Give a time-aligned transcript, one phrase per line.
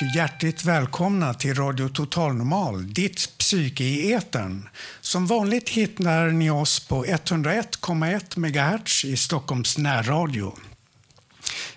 [0.00, 4.68] Och hjärtligt välkomna till Radio Total Normal, ditt psyke i etern.
[5.00, 10.54] Som vanligt hittar ni oss på 101,1 MHz i Stockholms närradio.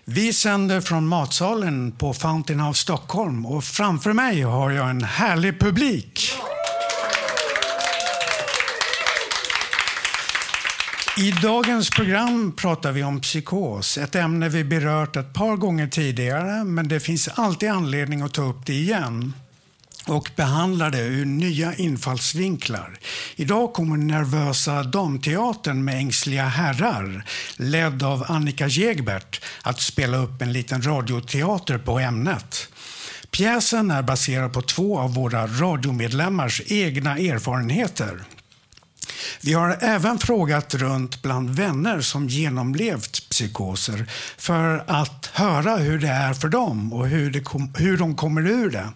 [0.05, 5.59] Vi sänder från matsalen på Fountain House Stockholm och framför mig har jag en härlig
[5.59, 6.33] publik.
[11.17, 16.63] I dagens program pratar vi om psykos, ett ämne vi berört ett par gånger tidigare,
[16.63, 19.33] men det finns alltid anledning att ta upp det igen
[20.07, 22.99] och behandla det ur nya infallsvinklar.
[23.35, 27.25] Idag kommer Nervösa damteatern med ängsliga herrar,
[27.57, 32.67] ledd av Annika Jägbert, att spela upp en liten radioteater på ämnet.
[33.31, 38.23] Pjäsen är baserad på två av våra radiomedlemmars egna erfarenheter.
[39.41, 44.05] Vi har även frågat runt bland vänner som genomlevt psykoser
[44.37, 48.69] för att höra hur det är för dem och hur, kom, hur de kommer ur
[48.69, 48.89] det.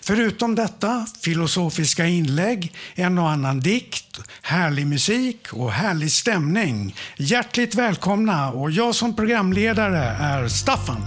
[0.00, 6.96] Förutom detta, filosofiska inlägg, en och annan dikt, härlig musik och härlig stämning.
[7.16, 11.02] Hjärtligt välkomna och jag som programledare är Staffan.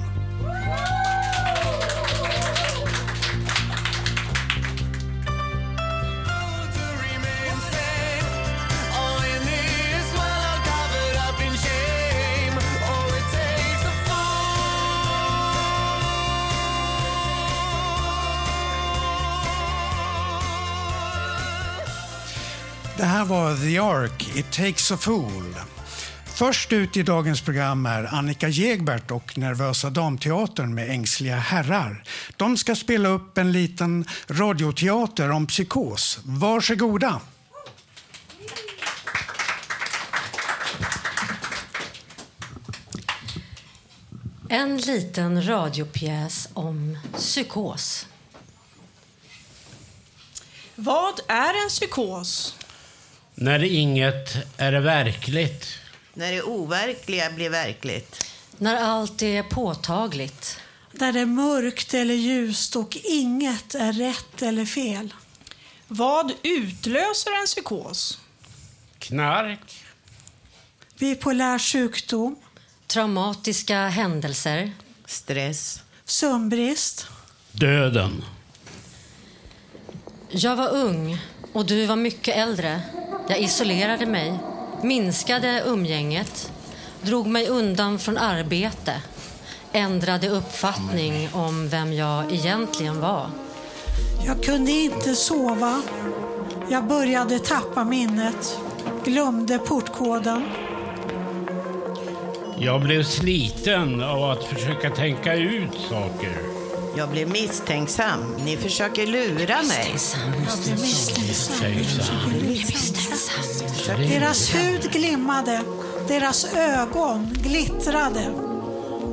[22.98, 25.56] Det här var The Ark, It takes a fool.
[26.26, 32.04] Först ut i dagens program är Annika Jägbert och Nervösa damteatern med ängsliga herrar.
[32.38, 36.20] De ska spela upp en liten radioteater om psykos.
[36.24, 37.22] Varsågoda!
[44.50, 48.08] En liten radiopjäs om psykos.
[50.76, 52.56] Vad är en psykos?
[53.36, 55.68] När inget är verkligt.
[56.14, 58.26] När det overkliga blir verkligt.
[58.58, 60.60] När allt är påtagligt.
[60.92, 65.14] Där det är mörkt eller ljust och inget är rätt eller fel.
[65.88, 68.20] Vad utlöser en psykos?
[69.00, 69.86] Knark.
[71.00, 72.36] Bipolär sjukdom.
[72.88, 74.72] Traumatiska händelser.
[75.06, 75.84] Stress.
[76.06, 77.08] Sömnbrist.
[77.52, 78.24] Döden.
[80.30, 81.18] Jag var ung
[81.56, 82.82] och du var mycket äldre.
[83.28, 84.40] Jag isolerade mig,
[84.84, 86.52] minskade umgänget,
[87.02, 88.94] drog mig undan från arbete,
[89.72, 93.30] ändrade uppfattning om vem jag egentligen var.
[94.26, 95.82] Jag kunde inte sova.
[96.70, 98.60] Jag började tappa minnet.
[99.06, 100.44] Glömde portkoden.
[102.58, 106.55] Jag blev sliten av att försöka tänka ut saker.
[106.98, 108.36] Jag blev misstänksam.
[108.46, 109.96] Ni försöker lura mig.
[114.10, 115.62] Deras hud glimmade.
[116.08, 118.34] Deras ögon glittrade.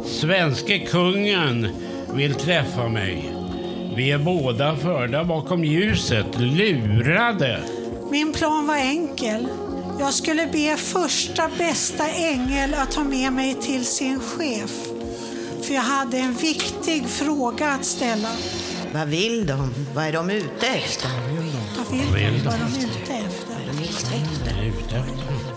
[0.07, 1.69] Svenske kungen
[2.15, 3.35] vill träffa mig.
[3.97, 7.61] Vi är båda förda bakom ljuset, lurade.
[8.11, 9.49] Min plan var enkel.
[10.01, 14.92] Jag skulle be första bästa ängel att ta med mig till sin chef.
[15.73, 18.29] För jag hade en viktig fråga att ställa.
[18.95, 19.75] Vad vill de?
[19.95, 21.09] Vad är de ute efter?
[21.77, 22.45] Vad vill de?
[22.45, 23.57] Vad är de ute efter?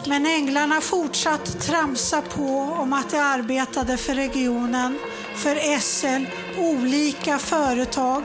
[0.10, 5.00] Men änglarna fortsatt tramsa på om att de arbetade för regionen,
[5.36, 6.26] för SL,
[6.60, 8.24] olika företag.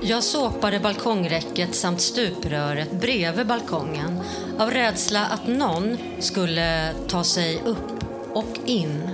[0.00, 4.20] Jag såpade balkongräcket samt stupröret bredvid balkongen
[4.58, 8.04] av rädsla att någon skulle ta sig upp
[8.34, 9.13] och in.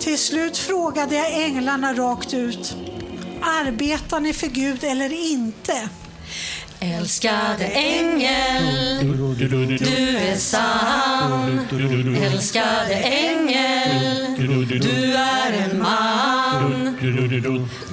[0.00, 2.76] Till slut frågade jag änglarna rakt ut.
[3.42, 5.88] Arbetar ni för Gud eller inte?
[6.80, 8.64] Älskade ängel,
[9.78, 11.60] du är sann.
[12.22, 14.36] Älskade ängel,
[14.80, 16.96] du är en man.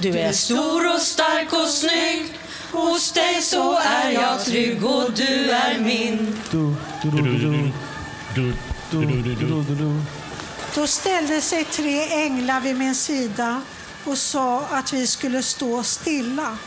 [0.00, 2.32] Du är stor och stark och snygg.
[2.72, 6.36] Hos dig så är jag trygg och du är min.
[10.74, 13.62] Då ställde sig tre änglar vid min sida
[14.04, 16.58] och sa att vi skulle stå stilla.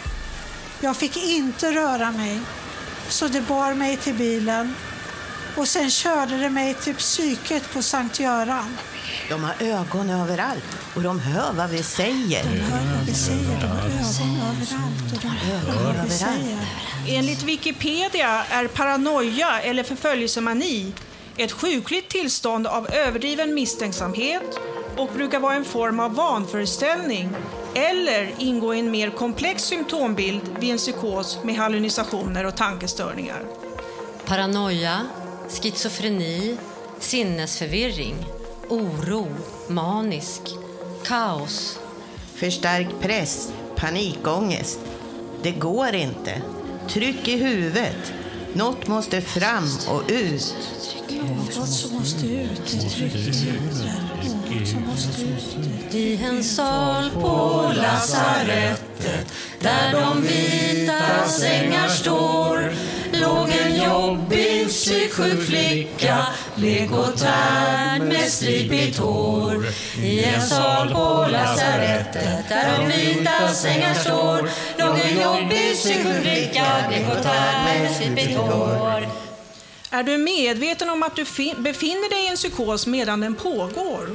[0.80, 2.39] Jag fick inte röra mig,
[3.09, 4.75] så det bar mig till bilen
[5.56, 8.77] och sen körde det mig till psyket på Sankt Göran.
[9.30, 10.63] De har ögon överallt
[10.95, 12.44] och de hör vad vi säger.
[12.44, 16.59] De hör vad vi säger, de har ögon överallt och de hör vad vi säger.
[17.07, 20.94] Enligt Wikipedia är paranoia eller förföljelsemani
[21.38, 24.60] ett sjukligt tillstånd av överdriven misstänksamhet
[24.98, 27.30] och brukar vara en form av vanföreställning
[27.75, 33.45] eller ingå i en mer komplex symptombild vid en psykos med hallucinationer och tankestörningar.
[34.25, 35.01] Paranoia,
[35.50, 36.57] schizofreni,
[37.00, 38.16] sinnesförvirring,
[38.69, 39.27] oro,
[39.68, 40.42] manisk,
[41.04, 41.80] kaos.
[42.36, 44.80] För stark press, panikångest.
[45.44, 46.42] Det går inte.
[46.88, 48.13] Tryck i huvudet.
[48.53, 50.56] Något måste fram och ut.
[51.09, 52.74] Något som måste ut.
[54.50, 55.95] Något som måste ut.
[55.95, 62.74] I en sal på lasarettet där de vita sängar står
[63.21, 69.65] låg en jobbig psyksjuk flicka blek och tärd med stripigt hår.
[70.03, 76.65] I en sal på lasarettet där de vita sängar står låg en jobbig psyksjuk flicka
[76.88, 79.07] blek och tärd med stripigt hår.
[79.94, 84.09] Är du medveten om att du fi- befinner dig i en psykos medan den pågår?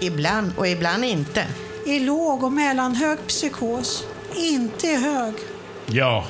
[0.00, 1.46] Ibland och ibland inte.
[1.86, 4.04] I låg och mellanhög psykos,
[4.36, 5.34] inte i hög.
[5.86, 6.24] Ja,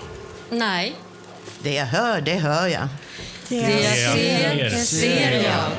[0.50, 0.94] Nej,
[1.62, 2.88] Det jag hör, det hör jag.
[3.48, 5.70] Det jag ser, det ser jag.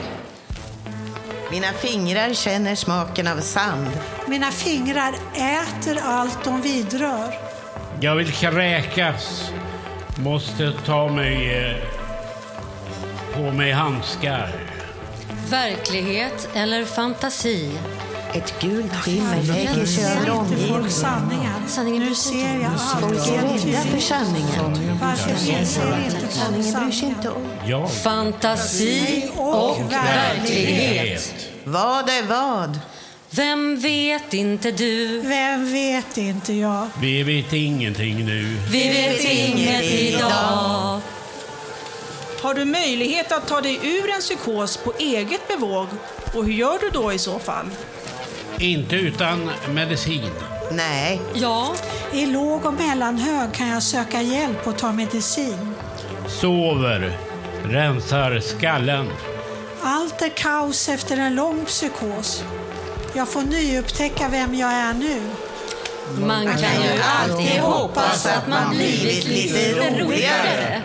[1.52, 3.88] Mina fingrar känner smaken av sand.
[4.28, 7.34] Mina fingrar äter allt de vidrör.
[8.02, 9.52] jag vill kräkas.
[10.18, 11.58] Måste ta mig...
[11.58, 11.76] Eh,
[13.36, 14.50] på mig handskar.
[15.50, 17.72] Verklighet eller fantasi?
[18.34, 20.90] Ett gult skimmer lägger sig över omgivningen.
[20.90, 22.06] sanningen?
[22.06, 22.80] Bryr sig ser inte jag om.
[22.80, 23.02] allt.
[23.02, 24.50] Folk är rädda för sanningen.
[26.30, 27.90] Sanningen bryr sig inte om.
[27.90, 31.34] Fantasi och verklighet.
[31.64, 32.80] Vad är vad?
[33.30, 35.22] Vem vet inte du?
[35.22, 36.88] Vem vet inte jag?
[37.02, 38.58] vi vet ingenting nu.
[38.72, 41.00] Vi vet inget idag.
[42.42, 45.88] Har du möjlighet att ta dig ur en psykos på eget bevåg?
[46.36, 47.66] Och hur gör du då i så fall?
[48.60, 50.32] Inte utan medicin.
[50.72, 51.74] Nej, Ja,
[52.14, 55.74] I låg och mellanhög kan jag söka hjälp och ta medicin.
[56.28, 57.18] Sover.
[57.64, 59.10] Rensar skallen.
[59.82, 62.44] Allt är kaos efter en lång psykos.
[63.14, 65.22] Jag får nyupptäcka vem jag är nu.
[66.28, 70.82] man kan ju alltid hoppas att man blivit lite roligare.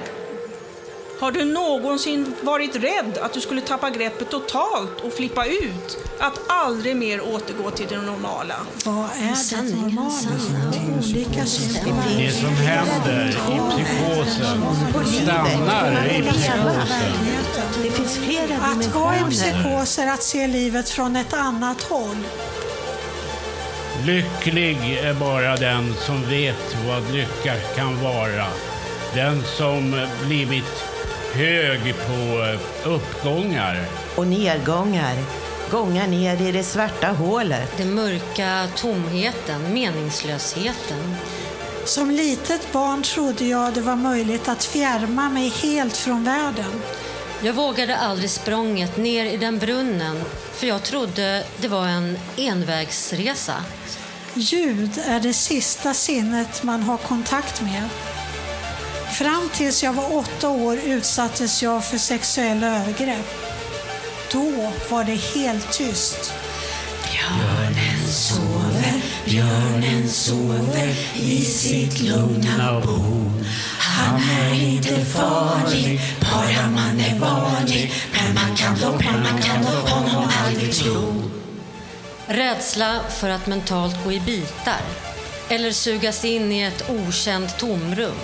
[1.24, 5.98] Har du någonsin varit rädd att du skulle tappa greppet totalt och flippa ut?
[6.18, 8.54] Att aldrig mer återgå till det normala?
[8.84, 10.10] Vad är det normala?
[10.98, 11.44] Olika.
[12.18, 14.62] Det som händer i psykosen
[15.22, 17.12] stannar i psykosen.
[17.82, 22.24] det finns flera Att vara i psykos är att se livet från ett annat håll.
[24.06, 28.46] Lycklig är bara den som vet vad lycka kan vara.
[29.14, 30.93] Den som blivit
[31.34, 32.46] hög på
[32.88, 33.86] uppgångar.
[34.16, 35.16] Och nedgångar.
[35.70, 37.76] Gångar ner i det svarta hålet.
[37.76, 41.16] Den mörka tomheten, meningslösheten.
[41.84, 46.82] Som litet barn trodde jag det var möjligt att fjärma mig helt från världen.
[47.42, 50.22] Jag vågade aldrig språnget ner i den brunnen
[50.52, 53.64] för jag trodde det var en envägsresa.
[54.34, 57.88] Ljud är det sista sinnet man har kontakt med.
[59.12, 63.34] Fram tills jag var åtta år utsattes jag för sexuella övergrepp.
[64.32, 66.32] Då var det helt tyst.
[67.10, 73.32] Björnen sover, björnen sover i sitt lugna bo.
[73.78, 77.92] Han är inte farlig, bara man är vanlig.
[78.12, 81.22] Men man kan då, men man kan då honom aldrig tro.
[82.26, 84.80] Rädsla för att mentalt gå i bitar.
[85.48, 88.18] Eller sugas in i ett okänt tomrum.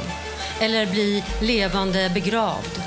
[0.60, 2.82] Eller bli levande begravd.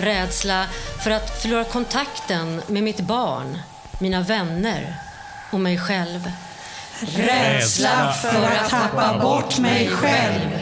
[0.00, 0.66] Rädsla
[1.04, 3.58] för att förlora kontakten med mitt barn,
[4.00, 4.94] mina vänner
[5.50, 6.32] och mig själv.
[7.00, 10.60] Rädsla för att tappa bort mig själv.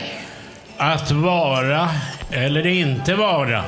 [0.76, 1.88] Att vara
[2.30, 3.64] eller inte vara.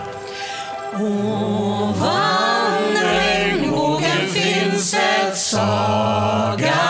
[0.94, 2.16] Ovan
[3.02, 6.85] regnbågen finns ett sagans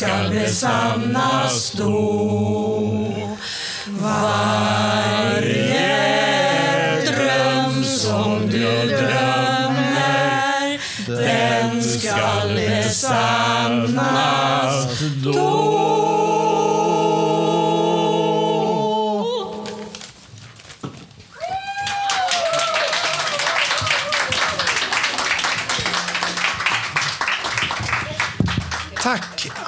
[0.00, 3.38] skall besannas då.
[3.86, 5.50] Varje
[7.06, 13.98] dröm som du drömmer, den skall besannas
[15.24, 15.49] då.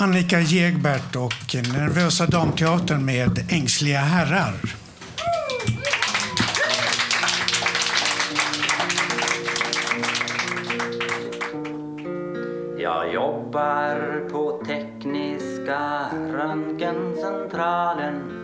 [0.03, 4.55] Annika Jägbert och Nervösa Damteatern med Ängsliga herrar.
[12.79, 18.43] Jag jobbar på Tekniska röntgencentralen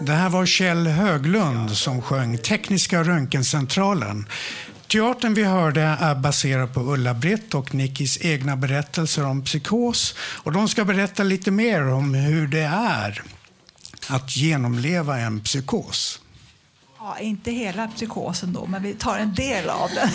[0.00, 4.26] Det här var Kjell Höglund som sjöng Tekniska röntgencentralen.
[4.90, 10.14] Teatern vi hörde är baserad på Ulla-Britt och Nickis egna berättelser om psykos.
[10.18, 13.22] Och de ska berätta lite mer om hur det är
[14.08, 16.20] att genomleva en psykos.
[16.98, 20.08] Ja, inte hela psykosen då, men vi tar en del av den.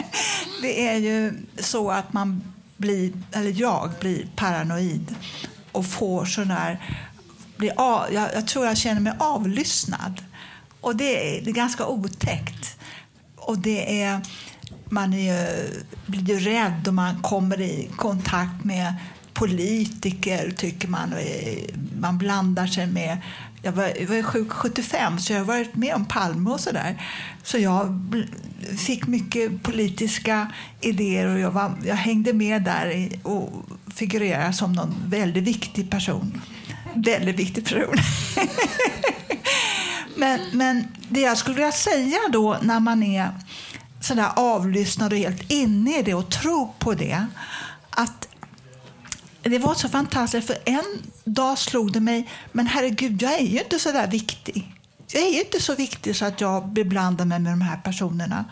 [0.62, 5.14] Det är ju så att man blir, eller jag blir paranoid
[5.72, 6.98] och får sån där,
[7.56, 10.24] Blir av, jag, jag tror jag känner mig avlyssnad.
[10.80, 12.76] Och det är, det är ganska otäckt.
[13.46, 14.20] Och det är,
[14.84, 15.70] man är ju,
[16.06, 18.94] blir ju rädd och man kommer i kontakt med
[19.32, 21.12] politiker, tycker man.
[21.12, 21.20] Och
[22.00, 23.18] Man blandar sig med...
[23.62, 27.02] Jag var, jag var sjuk 75, så jag har varit med om Palme och sådär.
[27.42, 28.00] Så jag
[28.78, 33.50] fick mycket politiska idéer och jag, var, jag hängde med där och
[33.94, 36.40] figurerade som någon väldigt viktig person.
[36.94, 37.96] Väldigt viktig person.
[40.16, 43.30] Men, men det jag skulle vilja säga då när man är
[44.00, 47.26] sådär avlyssnad och helt inne i det och tror på det.
[47.90, 48.28] Att
[49.42, 53.58] det var så fantastiskt, för en dag slog det mig, men herregud, jag är ju
[53.58, 54.72] inte så där viktig.
[55.12, 58.44] Jag är ju inte så viktig så att jag beblandar mig med de här personerna.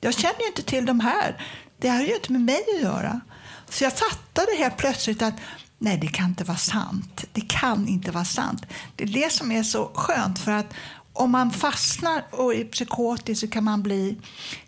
[0.00, 1.44] Jag känner ju inte till de här.
[1.78, 3.20] Det har ju inte med mig att göra.
[3.68, 5.34] Så jag fattade helt plötsligt att
[5.78, 7.24] nej, det kan inte vara sant.
[7.32, 8.66] Det kan inte vara sant.
[8.96, 10.74] Det är det som är så skönt, för att
[11.20, 14.16] om man fastnar och är psykotisk så kan man bli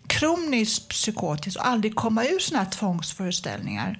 [0.07, 3.99] kroniskt psykotisk och aldrig komma ur såna här tvångsföreställningar.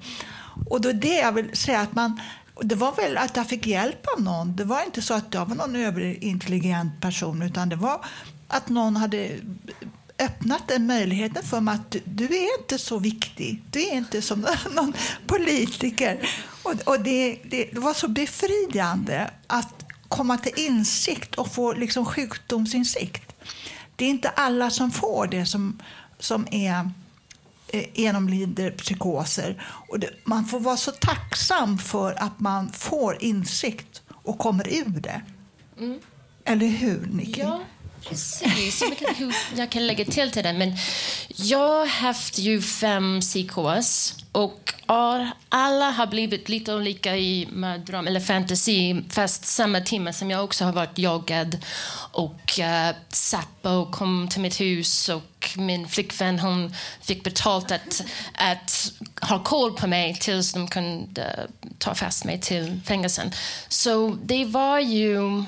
[0.70, 2.22] Och då är det jag vill säga att man
[2.62, 4.56] det var väl att jag fick hjälp av någon.
[4.56, 8.06] Det var inte så att jag var någon överintelligent person utan det var
[8.48, 9.30] att någon hade
[10.20, 13.64] öppnat den möjligheten för mig att du, du är inte så viktig.
[13.72, 14.94] Du är inte som någon
[15.28, 16.30] politiker.
[16.64, 22.06] Och, och det, det, det var så befriande att komma till insikt och få liksom
[22.06, 23.36] sjukdomsinsikt.
[23.96, 25.82] Det är inte alla som får det som,
[26.20, 26.92] som är
[27.68, 29.64] eh, genomlider psykoser.
[29.88, 35.00] Och det, man får vara så tacksam för att man får insikt och kommer ur
[35.00, 35.22] det.
[36.46, 37.42] Eller hur, Nicky?
[37.42, 37.60] Ja,
[38.10, 38.82] precis.
[38.82, 40.78] Jag hur jag kan lägga till till det, men
[41.36, 44.74] jag har haft ju fem psykos och
[45.50, 47.48] alla har blivit lite olika i
[47.86, 51.58] dröm eller fantasy, fast samma timme som jag också har varit jagad
[52.12, 58.04] och eh, uh, Sappo kom till mitt hus och min flickvän hon fick betalt att,
[58.34, 61.48] att ha koll på mig tills de kunde
[61.78, 63.32] ta fast mig till fängelsen.
[63.68, 65.44] Så det var ju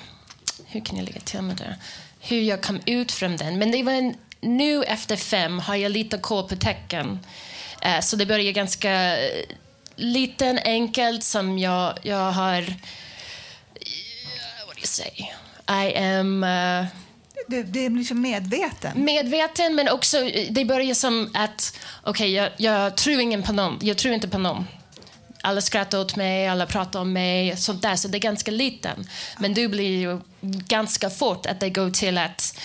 [0.66, 1.76] hur kan jag lägga till med det?
[2.20, 3.60] Hur jag kom ut från den.
[3.60, 7.20] Men det var en, nu efter fem har jag lite koll på tecken.
[7.86, 9.46] Eh, så det börjar ganska eh,
[9.96, 12.62] liten, enkelt som jag, jag har...
[14.68, 15.26] What do you say?
[15.68, 16.44] I am...
[16.44, 16.86] eh,
[17.48, 19.04] Du, du är liksom medveten.
[19.06, 20.18] medveten, men också
[20.50, 23.80] det börjar som att okej, jag, jag tror ingen på någon.
[23.82, 24.68] Jag tror inte på någon.
[25.42, 27.96] Alla skrattar åt mig, alla pratar om mig, sånt där.
[27.96, 29.10] Så det är ganska liten.
[29.40, 30.20] Men det blir ju
[30.68, 32.60] ganska fort att det går till att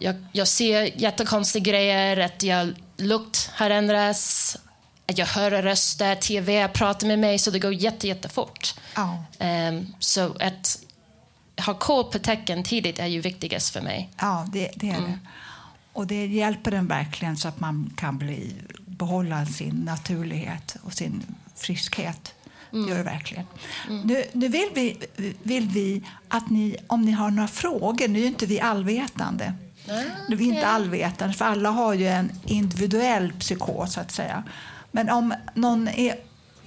[0.00, 4.56] jag, jag ser jättekonstiga grejer, att jag lukt har ändrats,
[5.06, 8.74] att jag hör röster, tv pratar med mig, så det går jätte, jättefort.
[8.94, 9.24] Ja.
[9.38, 10.78] Ehm, så att
[11.66, 14.10] ha koll på tecken tidigt är ju viktigast för mig.
[14.20, 15.18] Ja, det, det är det.
[15.92, 18.54] Och det hjälper den verkligen så att man kan bli,
[18.86, 21.22] behålla sin naturlighet och sin
[21.56, 22.34] friskhet.
[22.70, 23.44] Det gör det verkligen.
[23.88, 24.96] Nu, nu vill, vi,
[25.42, 29.54] vill vi att ni, om ni har några frågor, nu är inte vi allvetande.
[29.86, 34.44] Nu är vi inte allvetande, för alla har ju en individuell psykos, så att säga.
[34.90, 36.16] Men om någon är,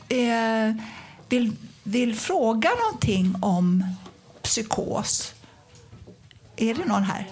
[0.10, 0.84] är,
[1.30, 3.86] vill, vill fråga någonting om
[4.42, 5.34] psykos,
[6.56, 7.28] är det någon här?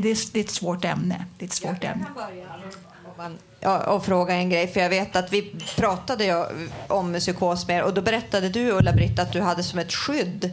[0.00, 1.24] det, är, det är ett svårt ämne.
[1.38, 2.06] Det är ett svårt ämne.
[3.86, 6.48] Och fråga en grej, för jag vet att vi pratade
[6.86, 10.50] om psykos mer och då berättade du Ulla-Britt att du hade som ett skydd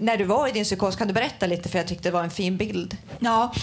[0.00, 0.96] när du var i din psykos.
[0.96, 2.96] Kan du berätta lite för jag tyckte det var en fin bild.
[3.18, 3.54] Ja,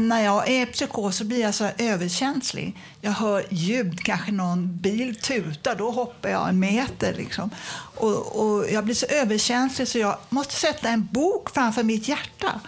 [0.00, 2.76] när jag är i psykos så blir jag så överkänslig.
[3.00, 7.14] Jag hör ljud, kanske någon bil tutar, då hoppar jag en meter.
[7.14, 7.50] Liksom.
[7.94, 12.60] Och, och jag blir så överkänslig så jag måste sätta en bok framför mitt hjärta.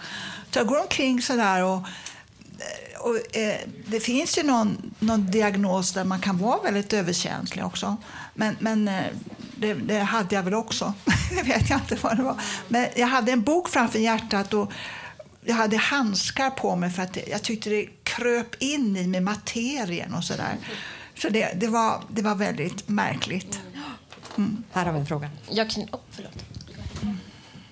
[0.51, 1.87] Så jag går omkring så där och
[3.03, 7.97] och, eh, det finns ju någon, någon diagnos där man kan vara väldigt överkänslig också.
[8.33, 9.03] Men, men eh,
[9.55, 10.93] det, det hade jag väl också.
[11.29, 12.41] det vet jag inte vad det var.
[12.67, 14.71] Men jag hade en bok framför hjärtat och
[15.45, 20.13] jag hade handskar på mig för att jag tyckte det kröp in i mig materien
[20.13, 20.57] och sådär.
[21.17, 23.59] Så det, det, var, det var väldigt märkligt.
[24.37, 24.63] Mm.
[24.71, 25.29] Här har vi en fråga.
[25.49, 26.45] Jag kan, oh, förlåt.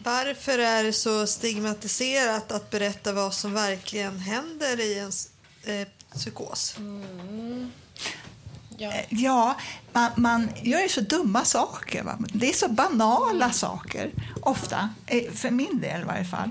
[0.03, 5.11] Varför är det så stigmatiserat att berätta vad som verkligen händer i en
[5.63, 6.75] eh, psykos?
[8.81, 8.91] Ja.
[8.91, 9.55] Eh, Ja,
[9.93, 12.03] man, man gör ju så dumma saker.
[12.03, 12.17] Va?
[12.33, 14.11] Det är så banala saker,
[14.41, 14.89] ofta.
[15.05, 16.49] Eh, För min del i varje fall.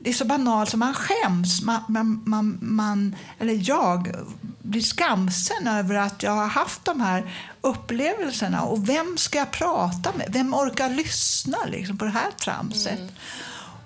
[0.00, 1.62] Det är så banalt så man skäms.
[1.62, 4.14] Man, man, man, man, eller jag
[4.62, 8.62] blir skamsen över att jag har haft de här upplevelserna.
[8.62, 10.26] Och vem ska jag prata med?
[10.32, 13.00] Vem orkar lyssna liksom, på det här tramset?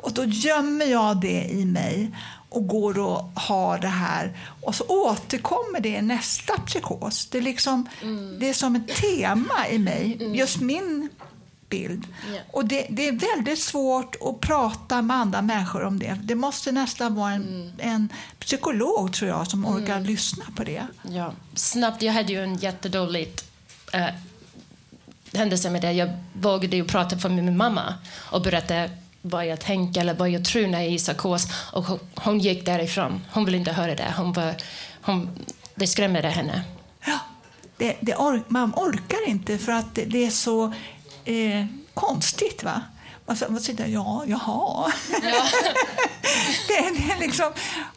[0.02, 2.10] Och då gömmer jag det i mig
[2.52, 4.38] och går och har det här.
[4.62, 7.26] Och så återkommer det i nästa psykos.
[7.26, 7.88] Det är, liksom,
[8.40, 11.08] det är som ett tema i mig, just min
[11.68, 12.06] bild.
[12.34, 12.40] Ja.
[12.50, 16.18] Och det, det är väldigt svårt att prata med andra människor om det.
[16.22, 20.86] Det måste nästan vara en, en psykolog, tror jag, som orkar lyssna på det.
[21.02, 22.02] Ja, snabbt.
[22.02, 23.32] Jag hade ju en jättedålig
[23.94, 24.08] uh,
[25.38, 25.92] händelse med det.
[25.92, 27.94] Jag vågade ju prata för min mamma
[28.30, 28.88] och berätta
[29.22, 31.46] vad jag tänker eller vad jag tror när jag är i psykos.
[31.72, 33.24] Och hon, gick därifrån.
[33.32, 34.14] Hon ville inte höra det.
[34.16, 34.54] Hon var,
[35.02, 36.62] hon, det skrämde henne.
[37.06, 37.18] Ja,
[37.76, 40.64] det, det or man orkar inte för att det, det är så
[41.24, 42.62] eh, konstigt.
[42.62, 42.82] va?
[43.26, 44.92] Man, så- man sitter ja, jaha.
[46.68, 47.52] det, det är liksom,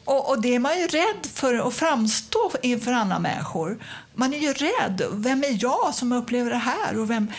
[0.06, 3.84] och, och det är man ju rädd för att framstå inför andra människor.
[4.14, 5.02] Man är ju rädd.
[5.12, 7.00] Vem är jag som upplever det här?
[7.00, 7.32] Och vem,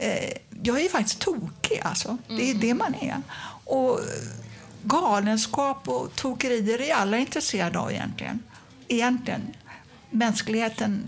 [0.00, 0.32] eh,
[0.62, 2.16] jag är ju faktiskt tokig, alltså.
[2.28, 3.16] Det är det man är.
[3.64, 4.00] Och
[4.82, 8.38] galenskap och tokerier är alla intresserade av egentligen.
[8.88, 9.40] Egentligen.
[10.10, 11.02] Mänskligheten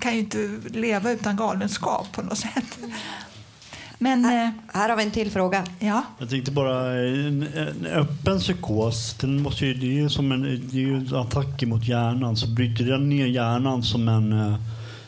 [0.00, 2.78] kan ju inte leva utan galenskap på något sätt.
[3.98, 4.24] Men...
[4.24, 5.64] eh, Här har vi en till fråga.
[5.78, 6.04] Ja.
[6.18, 10.42] Jag tänkte bara, en, en öppen psykos, den måste ju, det är ju som en,
[10.42, 12.36] det är ju en attack mot hjärnan.
[12.36, 14.54] Så bryter den ner hjärnan som en eh,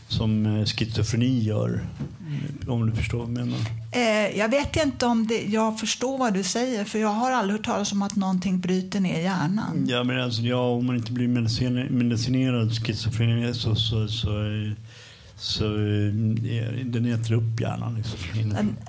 [0.09, 1.85] som eh, schizofreni gör.
[2.68, 3.59] Om du förstår vad jag menar.
[3.92, 7.59] Eh, jag vet inte om det, jag förstår vad du säger, för jag har aldrig
[7.59, 9.87] hört talas om att någonting bryter ner hjärnan.
[9.88, 14.29] Ja, men alltså, ja, om man inte blir mediciner, medicinerad schizofreni så, så, så,
[15.37, 17.94] så eh, den äter upp hjärnan.
[17.94, 18.18] Liksom,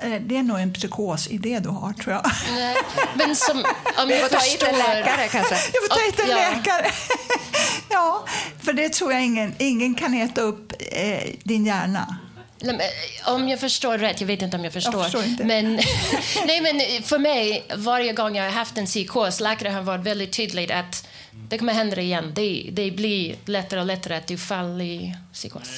[0.01, 2.25] eh, det är nog en psykosidé du har, tror jag.
[2.55, 2.75] Nej,
[3.15, 5.55] men som, om Vi jag får ta hit en förstår- läkare kanske.
[5.55, 6.36] Jag får ta hit en Ja.
[6.38, 6.91] läkare.
[7.89, 8.25] ja,
[8.60, 12.17] för det tror jag ingen, ingen kan äta upp eh, din hjärna.
[12.61, 15.03] Eh, Om jag förstår rätt, jag vet inte om jag förstår.
[15.03, 15.43] förstår inte.
[15.43, 15.73] Men,
[16.47, 20.33] nej, men för mig, varje gång jag har haft en psykos, läkare har varit väldigt
[20.33, 21.07] tydlig att
[21.49, 22.31] det kommer hända igen.
[22.35, 25.69] Det, det blir lättare och lättare att du faller i psykos.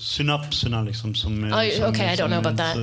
[0.00, 1.44] Synapserna liksom som...
[1.52, 2.76] eh, Oj, som- okay, I don't know about that.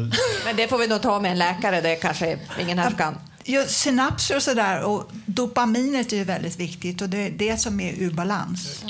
[0.45, 1.81] Men det får vi nog ta med en läkare.
[1.81, 3.17] Det kanske ingen här kan.
[3.45, 7.79] Just synapser och sådär och dopaminet är ju väldigt viktigt och det är det som
[7.79, 8.83] är ur balans.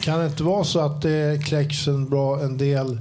[0.00, 3.00] Kan det inte vara så att det kläcks en, bra, en del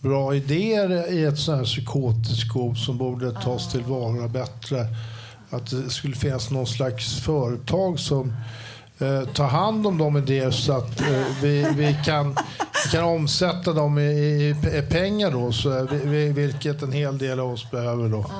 [0.00, 2.52] bra idéer i ett sånt här psykotiskt
[2.86, 4.86] som borde tas tillvara bättre?
[5.50, 8.32] Att det skulle finnas någon slags företag som
[8.98, 12.36] eh, tar hand om de idéer så att eh, vi, vi, kan,
[12.84, 17.18] vi kan omsätta dem i, i, i pengar då, så, vi, vi, vilket en hel
[17.18, 18.30] del av oss behöver då.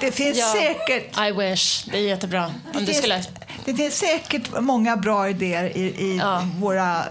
[0.00, 1.84] Det finns Ja, säkert I wish.
[1.90, 2.46] Det är jättebra.
[2.46, 3.24] Om Det finns, skulle...
[3.64, 6.20] det finns säkert många bra idéer i, i
[6.60, 7.02] våra,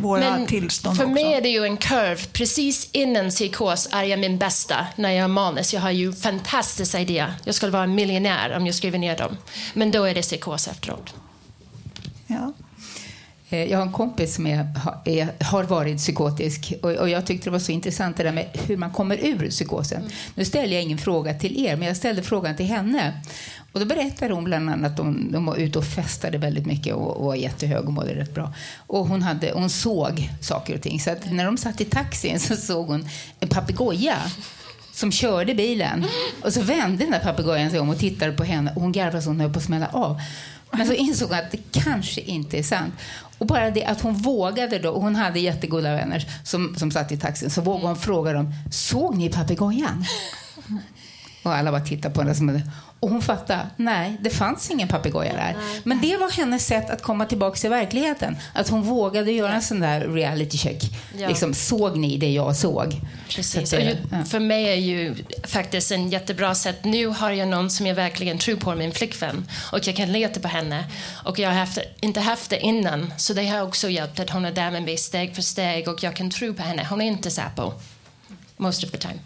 [0.00, 1.14] våra Men tillstånd för också.
[1.14, 2.26] mig är det ju en kurv.
[2.32, 5.74] Precis innan psykos är jag min bästa när jag är manus.
[5.74, 7.34] Jag har ju fantastiska idéer.
[7.44, 9.36] Jag skulle vara en miljonär om jag skriver ner dem.
[9.74, 11.14] Men då är det psykos efteråt.
[12.26, 12.52] Ja.
[13.50, 14.66] Eh, Jag har en kompis som är,
[15.04, 18.46] är, har varit psykotisk och, och jag tyckte det var så intressant det där med
[18.66, 20.02] hur man kommer ur psykosen.
[20.34, 23.20] Nu ställer jag ingen fråga till er, men jag ställde frågan till henne.
[23.72, 26.94] Och då berättade hon bland annat att de, de var ute och festade väldigt mycket
[26.94, 28.54] och, och var jättehög och mådde rätt bra.
[28.76, 31.00] Och hon, hade, hon såg saker och ting.
[31.00, 33.08] Så att när de satt i taxin så såg hon
[33.40, 34.16] en papegoja
[34.92, 36.06] som körde bilen.
[36.42, 39.22] Och så vände den där papegojan sig om och tittade på henne och hon garvade
[39.22, 40.20] så hon höll på att smälla av.
[40.72, 42.94] Men så insåg hon att det kanske inte är sant.
[43.38, 47.12] Och bara det att hon vågade då, och hon hade jättegoda vänner som, som satt
[47.12, 50.04] i taxin, så vågade hon fråga dem, såg ni papegojan?
[51.42, 52.34] Och alla bara tittade på henne.
[52.34, 52.60] Som,
[53.00, 55.56] och hon fattade, nej, det fanns ingen papegoja där.
[55.84, 58.36] Men det var hennes sätt att komma tillbaka till verkligheten.
[58.54, 60.82] Att hon vågade göra en sån där reality check.
[61.18, 61.28] Ja.
[61.28, 62.94] Liksom, såg ni det jag såg?
[63.28, 63.70] Precis.
[63.70, 64.24] Så det- ju, ja.
[64.24, 66.84] För mig är ju faktiskt en jättebra sätt.
[66.84, 69.48] Nu har jag någon som jag verkligen tror på, min flickvän.
[69.72, 70.84] Och jag kan leta på henne.
[71.24, 73.12] Och jag har haft, inte haft det innan.
[73.16, 75.88] Så det har också hjälpt att hon är där med mig steg för steg.
[75.88, 76.86] Och jag kan tro på henne.
[76.90, 77.72] Hon är inte Säpo.
[78.56, 79.18] Most of the time.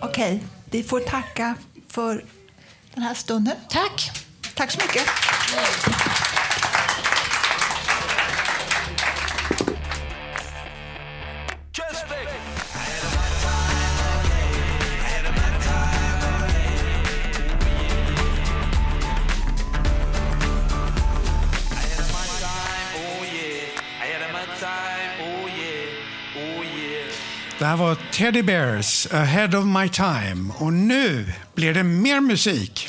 [0.00, 0.40] Okej,
[0.70, 1.54] vi får tacka
[1.88, 2.24] för
[2.96, 3.56] den här stunden.
[3.68, 4.10] Tack.
[4.54, 5.02] Tack så mycket.
[27.58, 30.52] Det här var Teddy Bears, Ahead of My Time.
[30.58, 32.85] Och nu blir det mer musik.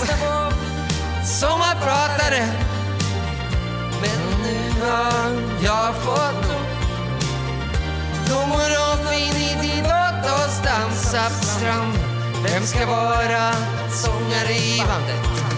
[0.00, 0.52] Lyssna på
[1.26, 2.46] sommarpratare
[4.00, 5.30] men nu har
[5.64, 6.66] jag fått nog
[8.26, 12.00] Blommor och vin i din låt oss dansa på stranden
[12.44, 13.52] Vem ska vara
[13.90, 15.57] sångare i bandet?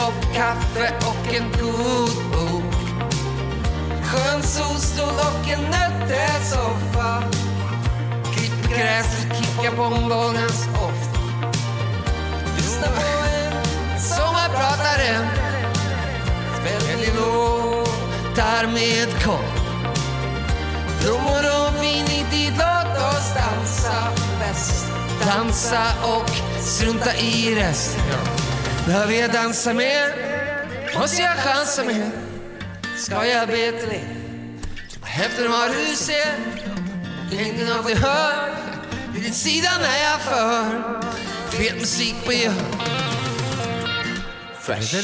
[0.00, 2.74] Kopp kaffe och en god bok
[4.04, 7.22] Skön solstol och en nöttesoffa.
[8.32, 9.94] Klipper gräset, kickar på en
[10.74, 11.20] ofta
[12.56, 15.28] Lyssna på en sommarpratare.
[16.64, 19.60] Väljer låtar med kopp.
[21.02, 24.86] Blommor och vin i tid, låt oss dansa bäst
[25.26, 28.39] Dansa och strunta i resten.
[28.90, 30.14] Behöver jag dansa mer?
[30.98, 32.10] Måste jag chansa mer?
[32.96, 34.16] Ska jag be till er?
[35.02, 36.34] Hälften av vad du ser
[37.30, 38.54] Längden av det du hör
[39.14, 41.00] Vid din sida när jag för
[41.50, 42.54] Fet musik på gehör
[44.60, 44.94] Fresh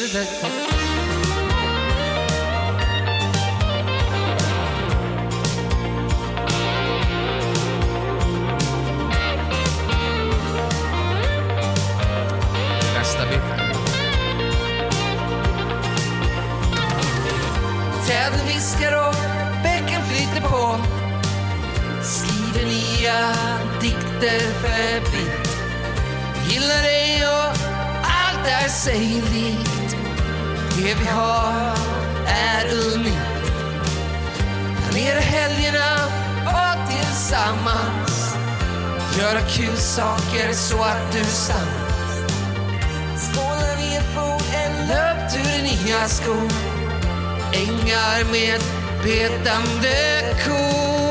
[30.76, 31.76] Det vi har
[32.26, 33.52] är unikt
[34.88, 36.06] Planera helgerna
[36.46, 38.36] och tillsammans.
[39.18, 41.86] Göra kul saker så att du stannar
[43.16, 46.50] Skåla vid ett bord, en löptur i nya skor.
[47.52, 48.60] Ängar med
[49.04, 51.05] betande kor.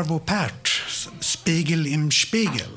[0.00, 0.82] Arvo Pärt,
[1.20, 2.70] Spiegel im Spiegel.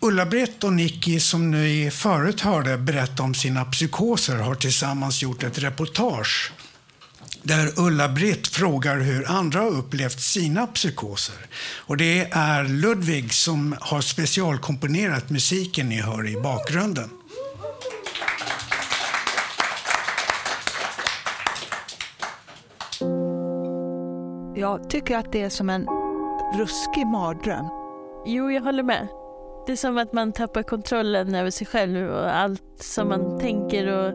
[0.00, 5.58] Ulla-Britt och Nicky, som ni förut hörde berätta om sina psykoser, har tillsammans gjort ett
[5.58, 6.52] reportage
[7.42, 11.46] där Ulla-Britt frågar hur andra har upplevt sina psykoser.
[11.60, 17.10] Och det är Ludvig som har specialkomponerat musiken ni hör i bakgrunden.
[24.60, 25.88] Jag tycker att det är som en
[26.54, 27.64] ruskig mardröm.
[28.26, 29.06] Jo, jag håller med.
[29.66, 33.98] Det är som att man tappar kontrollen över sig själv och allt som man tänker
[33.98, 34.14] och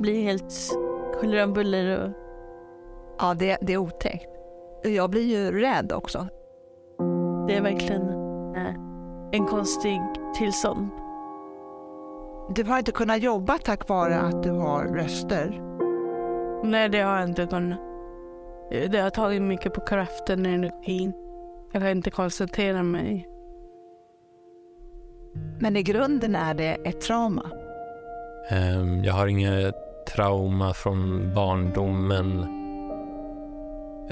[0.00, 0.54] blir helt
[1.20, 1.98] huller om buller.
[2.00, 2.10] Och...
[3.18, 4.28] Ja, det, det är otäckt.
[4.82, 6.26] Jag blir ju rädd också.
[7.46, 8.08] Det är verkligen
[8.56, 8.74] eh,
[9.32, 10.00] en konstig
[10.34, 10.90] tillstånd.
[12.54, 15.60] Du har inte kunnat jobba tack vare att du har röster.
[16.64, 17.93] Nej, det har jag inte kunnat.
[18.90, 21.12] Det har tagit mycket på kraften och energin.
[21.72, 23.28] Jag kan inte koncentrera mig.
[25.60, 27.50] Men i grunden är det ett trauma.
[28.50, 29.74] Ehm, Jag har inget
[30.06, 32.46] trauma från barndomen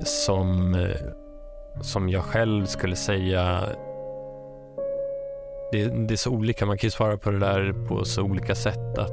[0.05, 0.97] som, eh,
[1.83, 3.69] som jag själv skulle säga
[5.73, 8.55] det, det är så olika, man kan ju svara på det där på så olika
[8.55, 8.99] sätt.
[8.99, 9.13] Att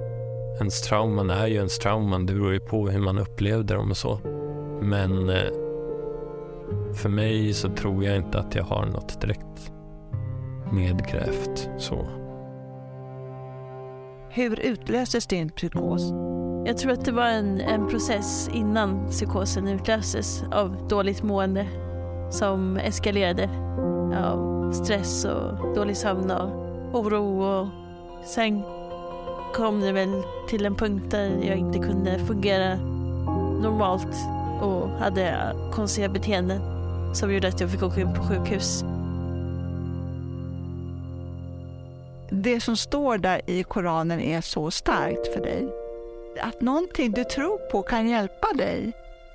[0.59, 3.97] ens trauman är ju ens trauman, det beror ju på hur man upplevde dem och
[3.97, 4.19] så.
[4.81, 5.51] Men eh,
[6.93, 9.71] för mig så tror jag inte att jag har något direkt
[10.71, 12.07] nedgrävt så.
[14.29, 16.13] Hur utlöses din psykos?
[16.65, 21.67] Jag tror att det var en, en process innan psykosen utlöses av dåligt mående
[22.29, 23.49] som eskalerade
[24.17, 26.49] av stress och dålig sömn och
[26.99, 27.43] oro.
[27.43, 27.67] Och
[28.25, 28.61] sen
[29.55, 32.75] kom det väl till en punkt där jag inte kunde fungera
[33.61, 36.61] normalt och hade konstiga beteenden
[37.15, 38.83] som gjorde att jag fick åka in på sjukhus.
[42.31, 45.67] Det som står där i Koranen är så starkt för dig.
[46.41, 48.91] Att någonting du tror på kan hjälpa dig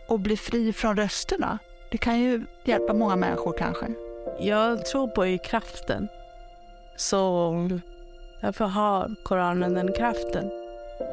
[0.09, 1.59] att bli fri från rösterna.
[1.91, 3.87] Det kan ju hjälpa många människor kanske.
[4.41, 6.09] Jag tror på i kraften.
[6.97, 7.53] Så
[8.41, 10.51] därför har Koranen den kraften.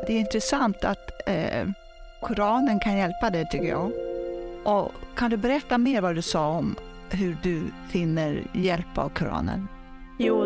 [0.08, 1.68] Det är intressant att eh,
[2.22, 3.92] Koranen kan hjälpa dig tycker jag.
[4.64, 6.76] Och kan du berätta mer vad du sa om
[7.10, 9.68] hur du finner hjälp av Koranen?
[10.20, 10.46] Jo,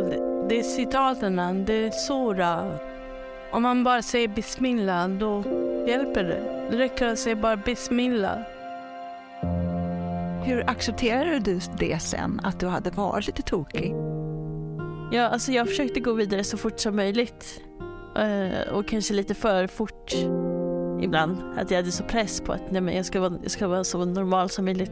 [0.50, 2.78] det, är citaten, det är sura.
[3.52, 5.44] Om man bara säger bismillah, då
[5.88, 6.68] hjälper det.
[6.72, 8.38] Det räcker att säga bara bismillah.
[10.44, 13.96] Hur accepterar du det sen, att du hade varit lite tokig?
[15.12, 17.62] Ja, alltså jag försökte gå vidare så fort som möjligt.
[18.18, 20.14] Eh, och kanske lite för fort
[21.02, 21.38] ibland.
[21.58, 23.84] Att jag hade så press på att nej, men jag, ska vara, jag ska vara
[23.84, 24.92] så normal som möjligt.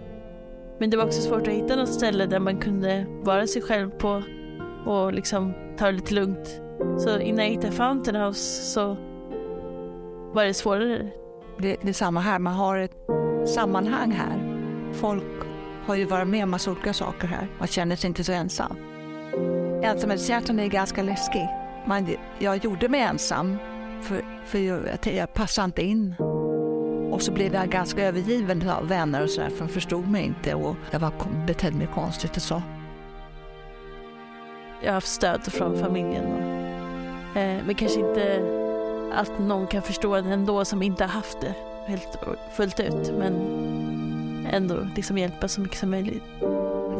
[0.80, 3.90] Men det var också svårt att hitta något ställe där man kunde vara sig själv
[3.90, 4.24] på
[4.86, 6.62] och liksom ta det lite lugnt.
[6.98, 8.98] Så innan jag hittade Fountain House så
[10.34, 11.10] var det svårare.
[11.58, 12.96] Det, det är samma här, man har ett
[13.46, 14.54] sammanhang här.
[14.94, 15.24] Folk
[15.86, 17.48] har ju varit med om massa olika saker här.
[17.60, 18.78] Man känner sig inte så ensam.
[19.84, 21.48] Ensamhetshjärtan är ganska läskig.
[21.88, 22.08] Man,
[22.40, 23.58] jag gjorde mig ensam
[24.04, 26.16] för, för jag, jag passade inte in.
[27.12, 30.54] Och så blev jag ganska övergiven av vänner och sådär för de förstod mig inte
[30.54, 31.12] och jag var,
[31.48, 32.62] betedde mig konstigt och så.
[34.82, 36.26] Jag har haft stöd från familjen.
[36.26, 38.42] Och, eh, men kanske inte
[39.14, 41.56] att någon kan förstå det ändå som inte har haft det
[41.88, 42.20] helt
[42.56, 43.14] fullt ut.
[43.20, 43.34] Men
[44.52, 46.24] ändå liksom hjälpa så mycket som möjligt.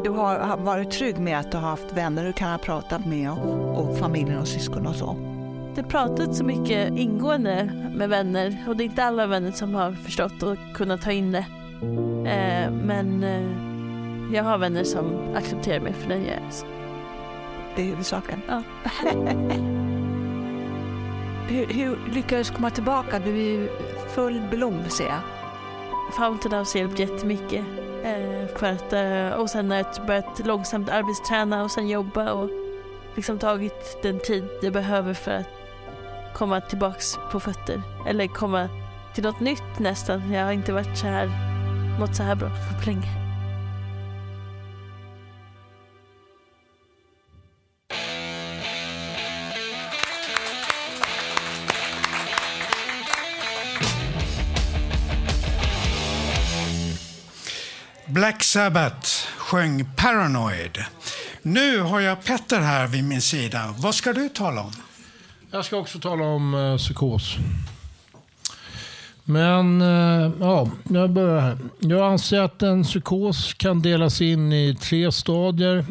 [0.04, 3.30] Du har varit trygg med att du har haft vänner du kan ha pratat med
[3.30, 5.33] och, och familjen och syskon och så?
[5.76, 9.92] Har pratat så mycket ingående med vänner och det är inte alla vänner som har
[9.92, 11.46] förstått och kunnat ta in det.
[12.30, 16.42] Eh, men eh, jag har vänner som accepterar mig för den jag är.
[17.76, 18.42] Det är huvudsaken?
[18.48, 18.62] Ja.
[21.48, 23.18] hur, hur lyckades du komma tillbaka?
[23.18, 23.68] Du är ju
[24.14, 25.20] full blom ser jag.
[26.16, 27.64] Fountain House har hjälpt jättemycket.
[28.04, 32.50] Eh, för att, eh, och sen har jag börjat långsamt arbetsträna och sen jobba och
[33.14, 35.63] liksom tagit den tid det behöver för att
[36.34, 37.82] komma tillbaks på fötter.
[38.08, 38.68] Eller komma
[39.14, 40.32] till något nytt nästan.
[40.32, 41.30] Jag har inte varit så här,
[41.98, 43.24] mått så här bra på länge.
[58.06, 60.84] Black Sabbath sjöng Paranoid.
[61.42, 63.74] Nu har jag Petter här vid min sida.
[63.78, 64.72] Vad ska du tala om?
[65.54, 67.36] Jag ska också tala om eh, psykos.
[69.24, 71.58] Men eh, ja, jag börjar här.
[71.78, 75.86] Jag anser att en psykos kan delas in i tre stadier.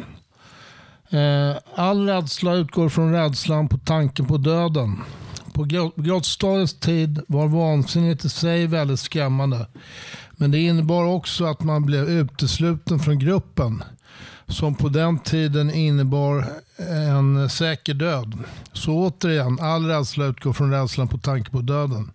[1.10, 5.00] Eh, all rädsla utgår från rädslan på tanken på döden.
[5.52, 5.64] På
[5.96, 9.66] grottstadiets tid var vansinnet i sig väldigt skrämmande.
[10.30, 13.84] Men det innebar också att man blev utesluten från gruppen
[14.46, 16.46] som på den tiden innebar
[16.78, 18.34] en säker död.
[18.72, 22.10] Så återigen, all rädsla utgår från rädslan på tanke på döden.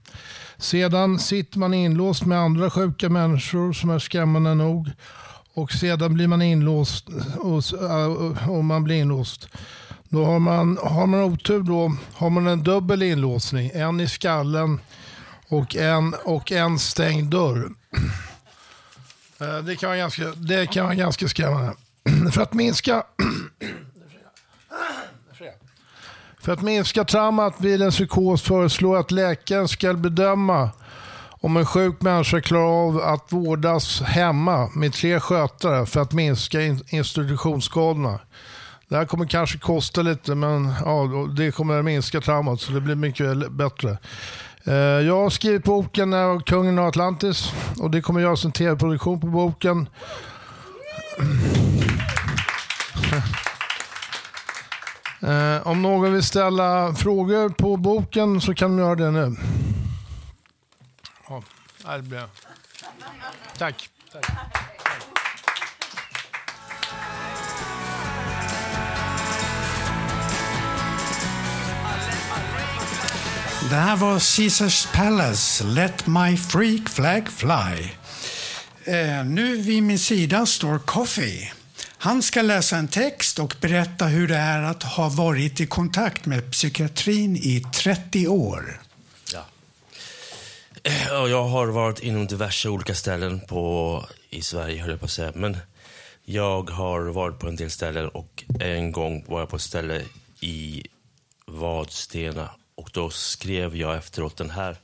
[0.58, 4.92] Sedan sitter man inlåst med andra sjuka människor som är skrämmande nog.
[5.54, 9.48] Och sedan blir man inlåst och, äh, och man blir inlåst.
[10.10, 13.72] Då har man, har man otur då har man en dubbel inlåsning.
[13.74, 14.80] En i skallen
[15.48, 17.70] och en, och en stängd dörr.
[19.42, 21.74] Eh, det kan vara ganska, det kan vara ganska skrämmande.
[22.32, 23.04] För att minska
[26.42, 30.70] För att minska traumat vid en psykos föreslår att läkaren ska bedöma
[31.30, 36.62] om en sjuk människa klarar av att vårdas hemma med tre skötare för att minska
[36.90, 38.20] institutionsskadorna.
[38.88, 42.96] Det här kommer kanske kosta lite men ja, det kommer minska traumat så det blir
[42.96, 43.98] mycket bättre.
[44.64, 49.28] Eh, jag har skrivit boken Kungen av Atlantis och det kommer göras en tv-produktion på
[49.28, 49.90] boken.
[55.22, 59.36] Eh, om någon vill ställa frågor på boken så kan de göra det nu.
[61.30, 62.24] Ja, det blir
[63.58, 63.90] Tack.
[64.12, 64.26] Tack.
[73.70, 77.99] Det här var Caesars Palace, Let My Freak Flag Fly.
[78.90, 81.54] Eh, nu vid min sida står Coffee.
[81.98, 86.26] Han ska läsa en text och berätta hur det är att ha varit i kontakt
[86.26, 88.82] med psykiatrin i 30 år.
[89.34, 89.46] Ja.
[90.84, 95.12] Eh, jag har varit inom diverse olika ställen på, i Sverige, höll jag på att
[95.12, 95.32] säga.
[95.36, 95.58] Men
[96.26, 100.02] jag har varit på en del ställen och en gång var jag på ett ställe
[100.40, 100.84] i
[101.46, 104.78] Vadstena och då skrev jag efteråt den här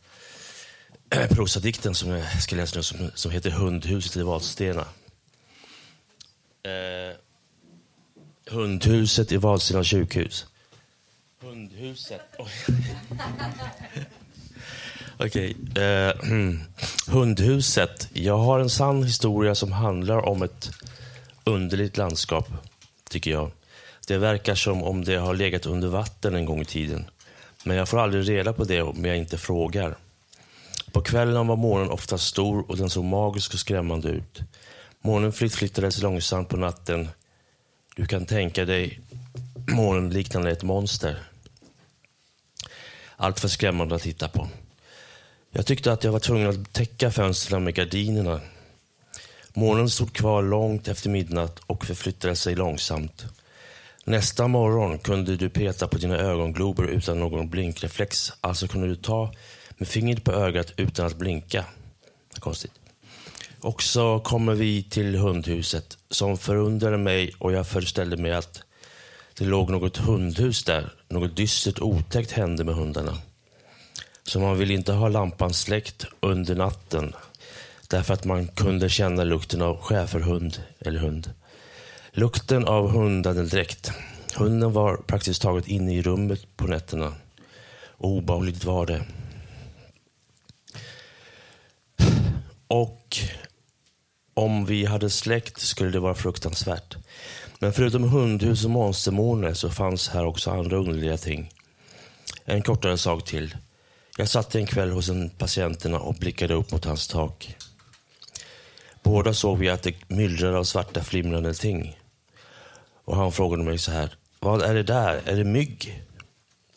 [1.09, 4.85] eh, prosadikten som jag ska läsa nu som, som heter Hundhuset i Vadstena.
[6.63, 7.15] Eh,
[8.51, 10.45] hundhuset i Vadstena sjukhus.
[11.41, 12.21] Hundhuset.
[15.17, 15.55] Okej.
[15.71, 15.83] Okay.
[15.83, 16.13] Eh,
[17.07, 18.09] hundhuset.
[18.13, 20.71] Jag har en sann historia som handlar om ett
[21.43, 22.47] underligt landskap,
[23.09, 23.51] tycker jag.
[24.07, 27.05] Det verkar som om det har legat under vatten en gång i tiden.
[27.63, 29.95] Men jag får aldrig reda på det om jag inte frågar.
[30.95, 34.41] På kvällen var månen ofta stor och den såg magisk och skrämmande ut.
[35.01, 37.09] Månen flyttades långsamt på natten.
[37.95, 38.99] Du kan tänka dig
[39.67, 41.23] månen liknande ett monster.
[43.15, 44.47] Allt för skrämmande att titta på.
[45.51, 48.41] Jag tyckte att jag var tvungen att täcka fönstren med gardinerna.
[49.53, 53.25] Månen stod kvar långt efter midnatt och förflyttade sig långsamt.
[54.05, 58.31] Nästa morgon kunde du peta på dina ögonglober utan någon blinkreflex.
[58.41, 59.33] Alltså kunde du ta
[59.77, 61.65] med fingret på ögat utan att blinka.
[62.39, 62.71] Konstigt.
[63.61, 68.63] Och så kommer vi till hundhuset som förundrade mig och jag föreställde mig att
[69.37, 70.93] det låg något hundhus där.
[71.09, 73.17] Något dystert otäckt hände med hundarna.
[74.23, 77.13] Så man vill inte ha lampan släckt under natten
[77.87, 81.33] därför att man kunde känna lukten av schäferhund eller hund.
[82.11, 83.91] Lukten av hundandedräkt.
[84.35, 87.13] Hunden var praktiskt taget inne i rummet på nätterna.
[87.97, 89.05] Obehagligt var det.
[92.67, 93.17] Och
[94.33, 96.95] om vi hade släkt skulle det vara fruktansvärt.
[97.59, 101.51] Men förutom hundhus och monstermåner så fanns här också andra underliga ting.
[102.45, 103.57] En kortare sak till.
[104.17, 107.55] Jag satt en kväll hos en patienterna och blickade upp mot hans tak.
[109.03, 111.99] Båda såg vi att det myllrade av svarta flimrande ting.
[113.05, 114.15] Och han frågade mig så här.
[114.39, 115.21] Vad är det där?
[115.25, 116.03] Är det mygg?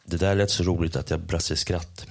[0.05, 2.07] Det där lät så roligt att jag brast i skratt.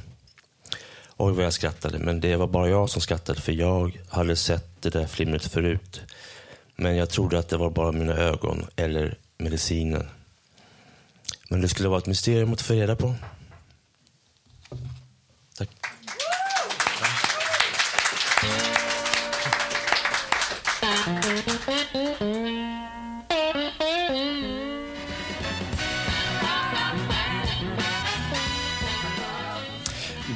[1.19, 4.81] Oj vad jag skrattade, men det var bara jag som skrattade för jag hade sett
[4.81, 6.01] det där flimret förut.
[6.75, 10.07] Men jag trodde att det var bara mina ögon eller medicinen.
[11.49, 13.15] Men det skulle vara ett mysterium att få reda på.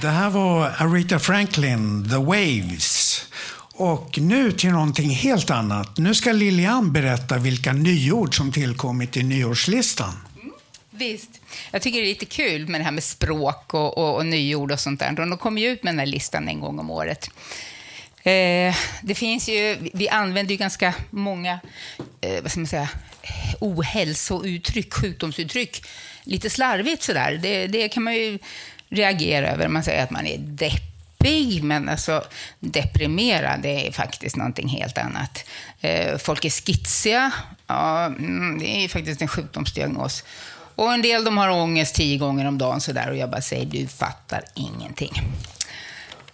[0.02, 3.26] Det här var Aretha Franklin, The Waves.
[3.74, 5.98] Och nu till någonting helt annat.
[5.98, 10.14] Nu ska Lilian berätta vilka nyord som tillkommit i nyårslistan.
[10.42, 10.54] Mm,
[10.92, 11.30] visst.
[11.72, 14.72] Jag tycker det är lite kul med det här med språk och, och, och nyord
[14.72, 15.12] och sånt där.
[15.12, 17.30] De kommer ju ut med den här listan en gång om året.
[18.24, 21.60] Eh, det finns ju, vi använder ju ganska många
[22.22, 22.90] eh, vad ska man säga,
[23.60, 25.86] ohälsouttryck, sjukdomsuttryck,
[26.24, 27.40] lite slarvigt sådär.
[27.42, 28.40] Det, det kan man ju
[28.90, 29.68] reagera över.
[29.68, 32.24] Man säger att man är deppig, men alltså
[32.60, 35.46] deprimerad det är faktiskt någonting helt annat.
[35.82, 37.32] Eh, folk är skitsiga,
[37.68, 40.24] ja, mm, det är faktiskt en sjukdomsdiagnos.
[40.76, 43.66] Och en del de har ångest tio gånger om dagen sådär och jag bara säger
[43.66, 45.12] du fattar ingenting.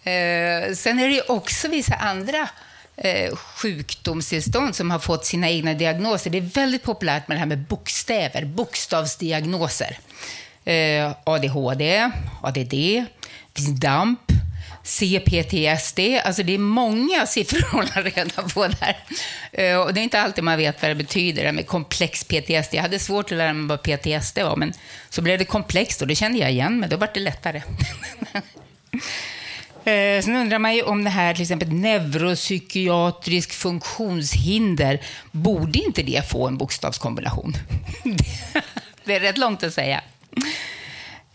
[0.04, 2.50] Eh, sen är det ju också vissa andra
[2.98, 6.30] eh, sjukdomstillstånd som har fått sina egna diagnoser.
[6.30, 10.00] Det är väldigt populärt med det här med bokstäver, bokstavsdiagnoser.
[10.66, 13.06] Eh, ADHD, ADD,
[13.56, 14.20] finns DAMP,
[14.84, 16.00] CPTSD.
[16.24, 18.98] Alltså det är många siffror att hålla reda på där.
[19.52, 22.74] Eh, och det är inte alltid man vet vad det betyder, det med komplex PTSD.
[22.74, 24.74] Jag hade svårt att lära mig vad PTSD var, men
[25.10, 27.62] så blev det komplext och det kände jag igen, men då var det lättare.
[29.88, 36.30] Eh, sen undrar man ju om det här till exempel neuropsykiatrisk funktionshinder, borde inte det
[36.30, 37.54] få en bokstavskombination?
[39.06, 40.02] det är rätt långt att säga.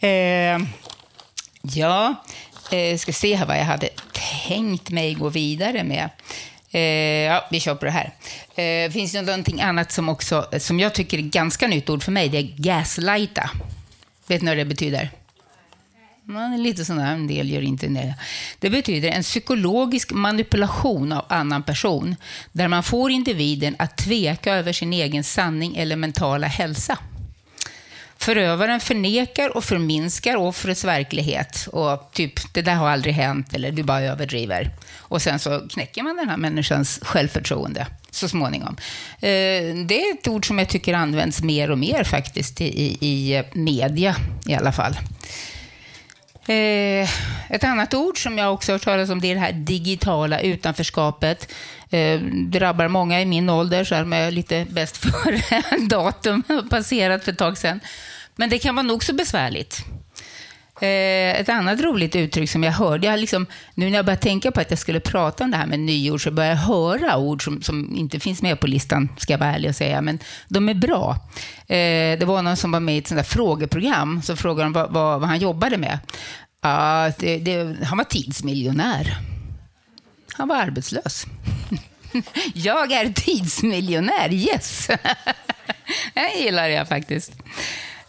[0.01, 0.59] Eh,
[1.63, 2.15] ja,
[2.71, 3.89] eh, ska se här vad jag hade
[4.49, 6.09] tänkt mig gå vidare med.
[6.71, 6.81] Eh,
[7.33, 8.13] ja, vi kör på det här.
[8.55, 12.13] Eh, finns det någonting annat som också, som jag tycker är ganska nytt ord för
[12.13, 13.51] mig, det är gaslighta.
[14.27, 15.11] Vet ni vad det betyder?
[16.25, 18.15] Man lite sådana, en del gör inte det.
[18.59, 22.17] Det betyder en psykologisk manipulation av annan person,
[22.53, 26.99] där man får individen att tveka över sin egen sanning eller mentala hälsa.
[28.17, 31.69] Förövaren förnekar och förminskar offrets verklighet.
[31.73, 34.71] Och typ, det där har aldrig hänt, eller du bara överdriver.
[34.97, 38.77] Och sen så knäcker man den här människans självförtroende så småningom.
[39.15, 43.43] Eh, det är ett ord som jag tycker används mer och mer faktiskt i, i
[43.53, 44.17] media
[44.47, 44.97] i alla fall.
[46.47, 47.09] Eh,
[47.49, 50.41] ett annat ord som jag också har hört talas om det är det här digitala
[50.41, 51.53] utanförskapet.
[51.91, 57.33] Eh, drabbar många i min ålder, så här med lite bäst före datum passerat för
[57.33, 57.81] ett tag sedan.
[58.37, 59.85] Men det kan vara nog så besvärligt.
[60.83, 64.53] Eh, ett annat roligt uttryck som jag hörde, jag liksom, nu när jag började tänka
[64.53, 67.45] på att jag skulle prata om det här med nyord, så började jag höra ord
[67.45, 70.19] som, som inte finns med på listan, ska jag vara ärlig och säga, men
[70.49, 71.17] de är bra.
[71.67, 74.73] Eh, det var någon som var med i ett sånt där frågeprogram, så frågade de
[74.73, 75.99] vad, vad, vad han jobbade med.
[76.61, 79.17] Ah, det, det, han var tidsmiljonär.
[80.33, 81.27] Han var arbetslös.
[82.55, 84.87] jag är tidsmiljonär, yes!
[86.15, 87.33] det gillar jag faktiskt.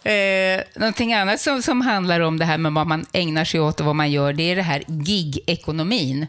[0.04, 3.80] Eh, någonting annat som, som handlar om det här med vad man ägnar sig åt
[3.80, 6.26] och vad man gör, det är det här gig-ekonomin.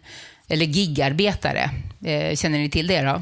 [0.48, 1.70] Eller gigarbetare.
[2.06, 3.22] Eh, känner ni till det då?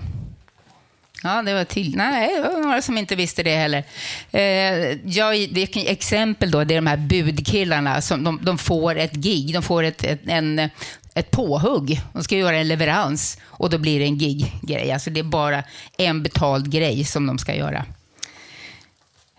[1.24, 1.95] Ja, det var till.
[1.95, 3.84] Nej, det var några som inte visste det heller.
[4.32, 8.95] Eh, ja, det är exempel då, det är de här budkillarna som de, de får
[8.97, 10.70] ett gig, de får ett, ett, en,
[11.14, 12.01] ett påhugg.
[12.14, 14.91] De ska göra en leverans och då blir det en gig-grej.
[14.91, 15.64] Alltså det är bara
[15.97, 17.86] en betald grej som de ska göra.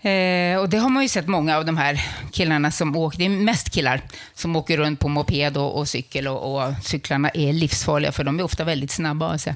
[0.05, 2.01] Eh, och det har man ju sett många av de här
[2.33, 4.01] killarna som åker, det är mest killar
[4.35, 8.39] som åker runt på moped och, och cykel och, och, cyklarna är livsfarliga för de
[8.39, 9.55] är ofta väldigt snabba Alltså.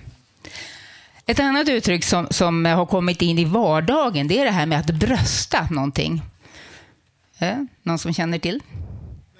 [1.26, 4.78] Ett annat uttryck som, som har kommit in i vardagen det är det här med
[4.78, 6.22] att brösta någonting.
[7.38, 8.62] Eh, någon som känner till?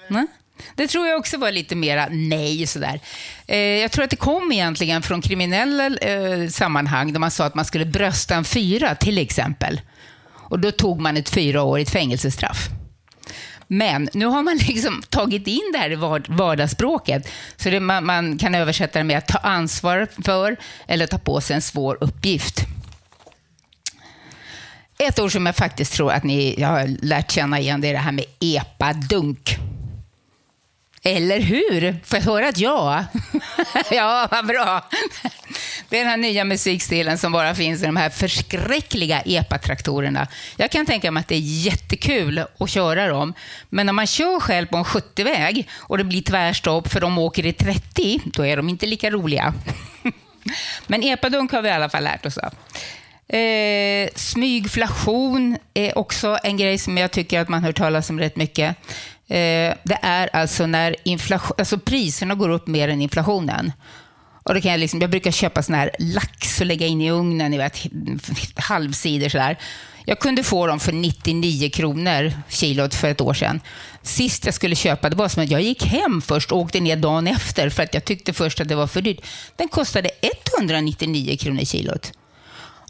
[0.09, 0.27] Nej?
[0.75, 2.67] Det tror jag också var lite mera nej.
[2.67, 3.01] Sådär.
[3.47, 7.55] Eh, jag tror att det kom egentligen från kriminella eh, sammanhang där man sa att
[7.55, 9.81] man skulle brösta en fyra till exempel.
[10.49, 12.69] Och då tog man ett fyraårigt fängelsestraff.
[13.69, 15.97] Men nu har man liksom tagit in det här i
[16.29, 17.29] vardagsspråket.
[17.57, 21.41] Så det, man, man, kan översätta det med att ta ansvar för eller ta på
[21.41, 22.65] sig en svår uppgift.
[24.99, 27.99] Ett ord som jag faktiskt tror att ni har lärt känna igen, det är det
[27.99, 29.57] här med epadunk.
[31.03, 32.01] Eller hur?
[32.05, 33.05] Får jag höra ett ja?
[33.91, 34.85] ja, vad bra.
[35.89, 40.27] Det är den här nya musikstilen som bara finns i de här förskräckliga epatraktorerna.
[40.57, 43.35] Jag kan tänka mig att det är jättekul att köra dem,
[43.69, 47.47] men när man kör själv på en 70-väg och det blir tvärstopp för de åker
[47.47, 49.55] i 30, då är de inte lika roliga.
[50.87, 52.55] men epadunk har vi i alla fall lärt oss av.
[53.37, 58.37] Eh, smygflation är också en grej som jag tycker att man hör talas om rätt
[58.37, 58.77] mycket.
[59.29, 63.73] Eh, det är alltså när inflation, alltså priserna går upp mer än inflationen.
[64.49, 67.11] Och då kan jag, liksom, jag brukar köpa sån här lax och lägga in i
[67.11, 67.79] ugnen, ni vet,
[68.55, 69.59] halvsidor sådär.
[70.05, 73.61] Jag kunde få dem för 99 kronor kilot för ett år sedan.
[74.03, 76.97] Sist jag skulle köpa, det var som att jag gick hem först och åkte ner
[76.97, 79.21] dagen efter för att jag tyckte först att det var för dyrt.
[79.57, 80.11] Den kostade
[80.59, 82.13] 199 kronor kilot.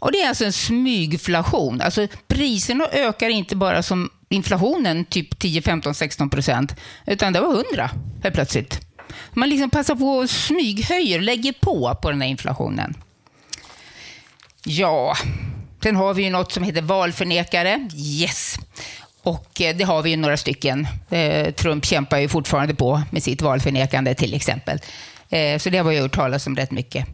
[0.01, 1.81] Och Det är alltså en smygflation.
[1.81, 6.75] Alltså, priserna ökar inte bara som inflationen, typ 10, 15, 16 procent,
[7.07, 7.91] utan det var 100
[8.23, 8.88] helt plötsligt.
[9.33, 12.93] Man liksom passar på och smyghöjer, lägger på på den här inflationen.
[14.65, 15.15] Ja,
[15.83, 17.89] sen har vi ju något som heter valförnekare.
[17.95, 18.55] Yes.
[19.23, 20.87] Och eh, det har vi ju några stycken.
[21.09, 24.79] Eh, Trump kämpar ju fortfarande på med sitt valförnekande till exempel.
[25.29, 27.05] Eh, så det har vi hört talas om rätt mycket.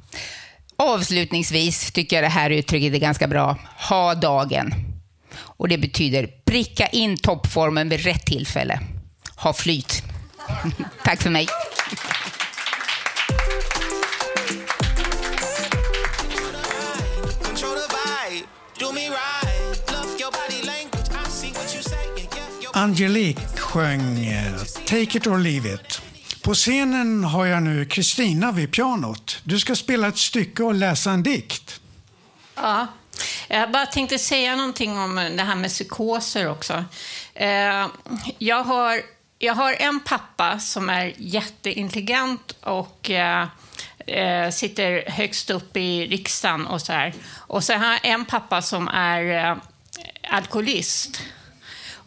[0.77, 3.57] Avslutningsvis tycker jag det här uttrycket är ganska bra.
[3.89, 4.73] Ha dagen.
[5.37, 8.79] Och det betyder pricka in toppformen vid rätt tillfälle.
[9.35, 10.03] Ha flyt.
[11.03, 11.47] Tack för mig.
[22.85, 24.35] Angelique sjöng
[24.85, 26.01] Take it or leave it.
[26.43, 29.39] På scenen har jag nu Kristina vid pianot.
[29.43, 31.81] Du ska spela ett stycke och läsa en dikt.
[32.55, 32.87] Ja,
[33.47, 36.83] jag bara tänkte säga någonting om det här med psykoser också.
[37.33, 37.87] Eh,
[38.37, 39.01] jag har,
[39.39, 43.47] jag har en pappa som är jätteintelligent och eh,
[44.07, 47.13] eh, sitter högst upp i riksdagen och så här.
[47.37, 49.57] Och så har jag en pappa som är eh,
[50.29, 51.21] alkoholist.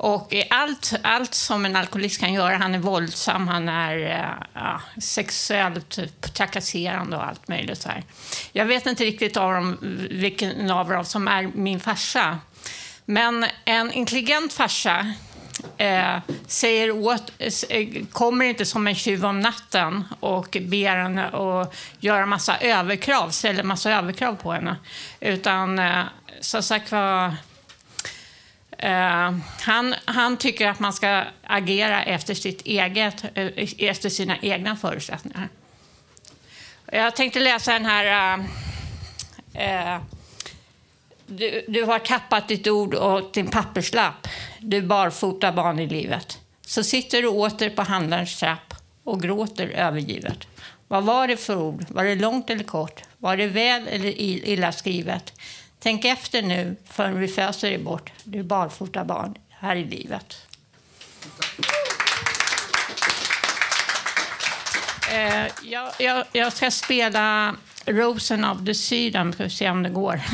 [0.00, 4.80] Och allt, allt som en alkoholist kan göra, han är våldsam, han är eh, ja,
[5.00, 7.82] sexuellt typ trakasserande och allt möjligt.
[7.82, 8.02] Så här.
[8.52, 9.78] Jag vet inte riktigt av dem,
[10.10, 12.38] vilken av dem som är min farsa.
[13.04, 15.14] Men en intelligent farsa
[15.76, 21.74] eh, säger åt, eh, kommer inte som en tjuv om natten och ber henne att
[22.00, 24.76] göra massa överkrav, ställer massa överkrav på henne.
[25.20, 26.04] Utan eh,
[26.40, 27.34] som sagt var
[28.84, 34.76] Uh, han, han tycker att man ska agera efter, sitt eget, eh, efter sina egna
[34.76, 35.48] förutsättningar.
[36.92, 38.38] Jag tänkte läsa den här...
[38.38, 40.00] Uh,
[41.28, 44.28] du, du, har tappat ditt ord och din papperslapp.
[44.60, 46.38] Du barfota barn i livet.
[46.66, 48.74] Så sitter du åter på handlarens trapp
[49.04, 50.46] och gråter övergivet.
[50.88, 51.84] Vad var det för ord?
[51.88, 53.02] Var det långt eller kort?
[53.18, 55.32] Var det väl eller illa skrivet?
[55.78, 60.46] Tänk efter nu förrän vi föser dig bort, du barfota barn, här i livet.
[65.12, 67.56] Eh, jag, jag, jag, ska spela
[67.86, 70.20] Rosen of the Sea, vi får se om det går.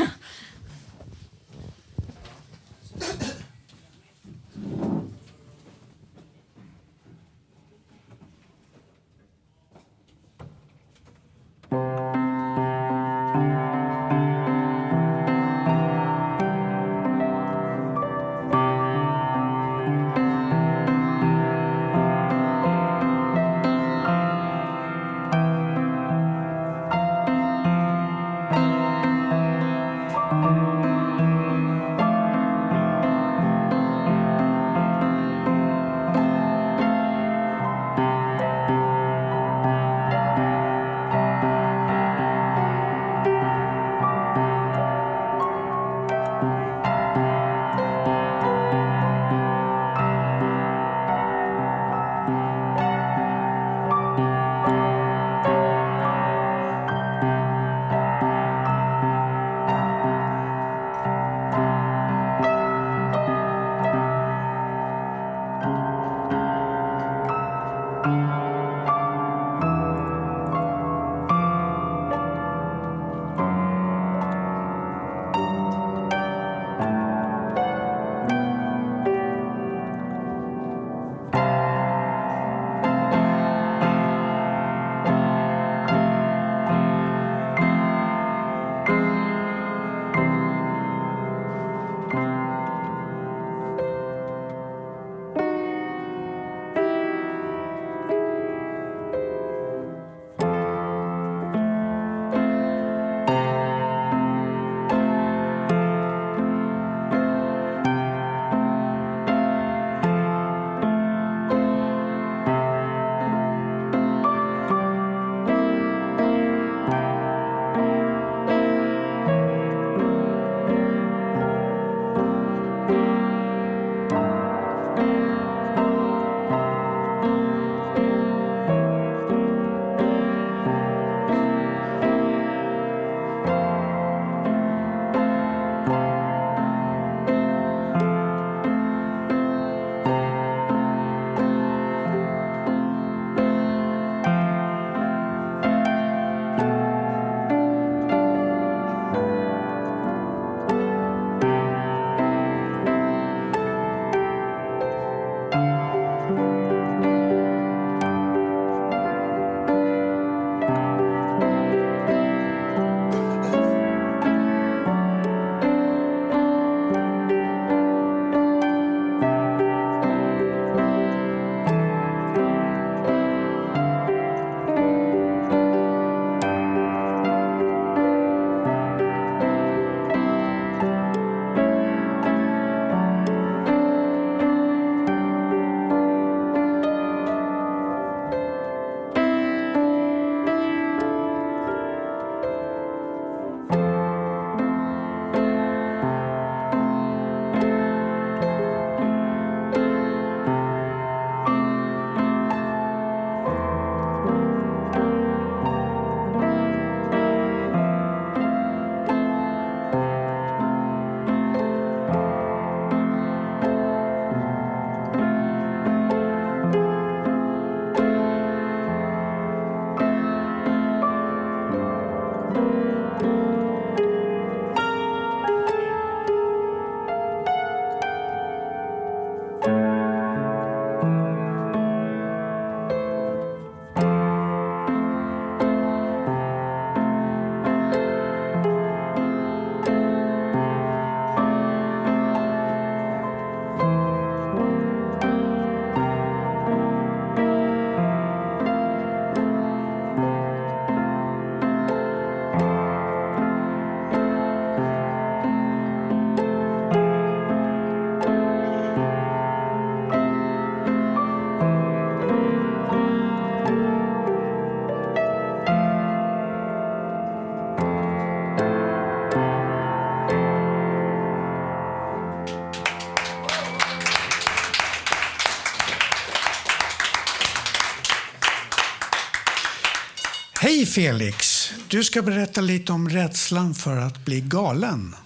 [280.94, 281.70] Felix!
[281.88, 285.16] Du ska berätta lite om rädslan för att bli galen.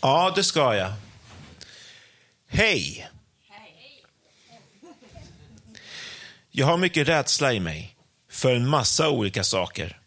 [0.00, 0.92] Ja, det ska jag.
[2.48, 3.10] Hej!
[6.50, 7.96] Jag har mycket rädsla i mig.
[8.30, 10.00] För en massa olika saker.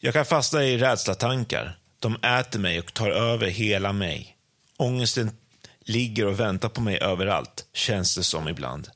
[0.00, 1.78] Jag kan fastna i rädslatankar.
[1.98, 4.36] De äter mig och tar över hela mig.
[4.76, 5.36] Ångesten
[5.80, 8.88] ligger och väntar på mig överallt, känns det som ibland.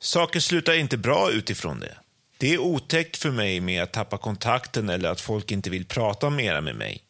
[0.00, 1.96] Saker slutar inte bra utifrån det.
[2.44, 6.30] Det är otäckt för mig med att tappa kontakten eller att folk inte vill prata
[6.30, 7.02] mera med mig.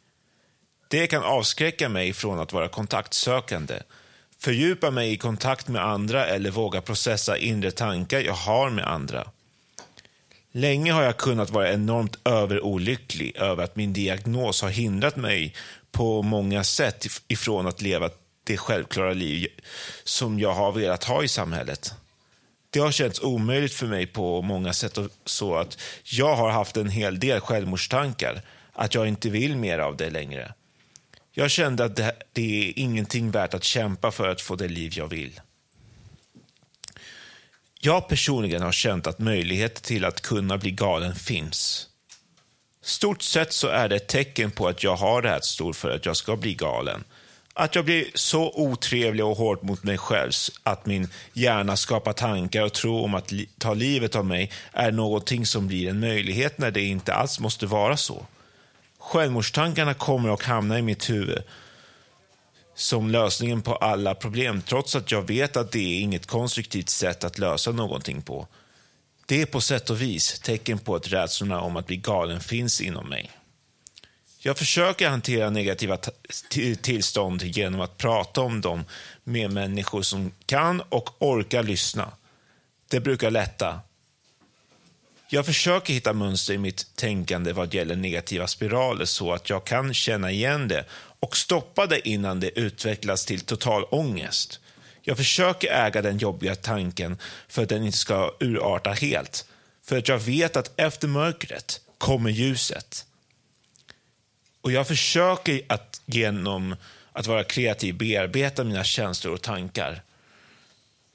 [0.88, 3.74] Det kan avskräcka mig från att vara kontaktsökande,
[4.38, 9.30] fördjupa mig i kontakt med andra eller våga processa inre tankar jag har med andra.
[10.52, 15.54] Länge har jag kunnat vara enormt överolycklig över att min diagnos har hindrat mig
[15.92, 18.10] på många sätt ifrån att leva
[18.44, 19.48] det självklara liv
[20.04, 21.94] som jag har velat ha i samhället.
[22.74, 26.76] Det har känts omöjligt för mig på många sätt och så att jag har haft
[26.76, 30.54] en hel del självmordstankar, att jag inte vill mer av det längre.
[31.32, 34.92] Jag kände att det, det är ingenting värt att kämpa för att få det liv
[34.96, 35.40] jag vill.
[37.80, 41.88] Jag personligen har känt att möjligheter till att kunna bli galen finns.
[42.82, 46.16] Stort sett så är det ett tecken på att jag har rädslor för att jag
[46.16, 47.04] ska bli galen.
[47.56, 50.32] Att jag blir så otrevlig och hård mot mig själv
[50.62, 54.92] att min hjärna skapar tankar och tro om att li ta livet av mig är
[54.92, 58.26] någonting som blir en möjlighet när det inte alls måste vara så.
[58.98, 61.42] Självmordstankarna kommer och hamnar i mitt huvud
[62.74, 67.24] som lösningen på alla problem trots att jag vet att det är inget konstruktivt sätt
[67.24, 68.46] att lösa någonting på.
[69.26, 72.80] Det är på sätt och vis tecken på att rädslorna om att bli galen finns
[72.80, 73.30] inom mig.
[74.46, 75.98] Jag försöker hantera negativa
[76.82, 78.84] tillstånd genom att prata om dem
[79.24, 82.12] med människor som kan och orkar lyssna.
[82.90, 83.80] Det brukar lätta.
[85.28, 89.94] Jag försöker hitta mönster i mitt tänkande vad gäller negativa spiraler så att jag kan
[89.94, 90.84] känna igen det
[91.20, 94.60] och stoppa det innan det utvecklas till total ångest.
[95.02, 97.18] Jag försöker äga den jobbiga tanken
[97.48, 99.46] för att den inte ska urarta helt.
[99.82, 103.06] För att jag vet att efter mörkret kommer ljuset.
[104.64, 106.76] Och jag försöker att genom
[107.12, 110.02] att vara kreativ bearbeta mina känslor och tankar.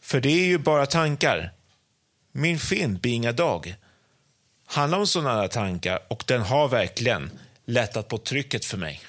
[0.01, 1.51] För det är ju bara tankar.
[2.31, 3.75] Min film Being a Dog
[4.65, 7.31] handlar om sådana tankar och den har verkligen
[7.65, 9.01] lättat på trycket för mig.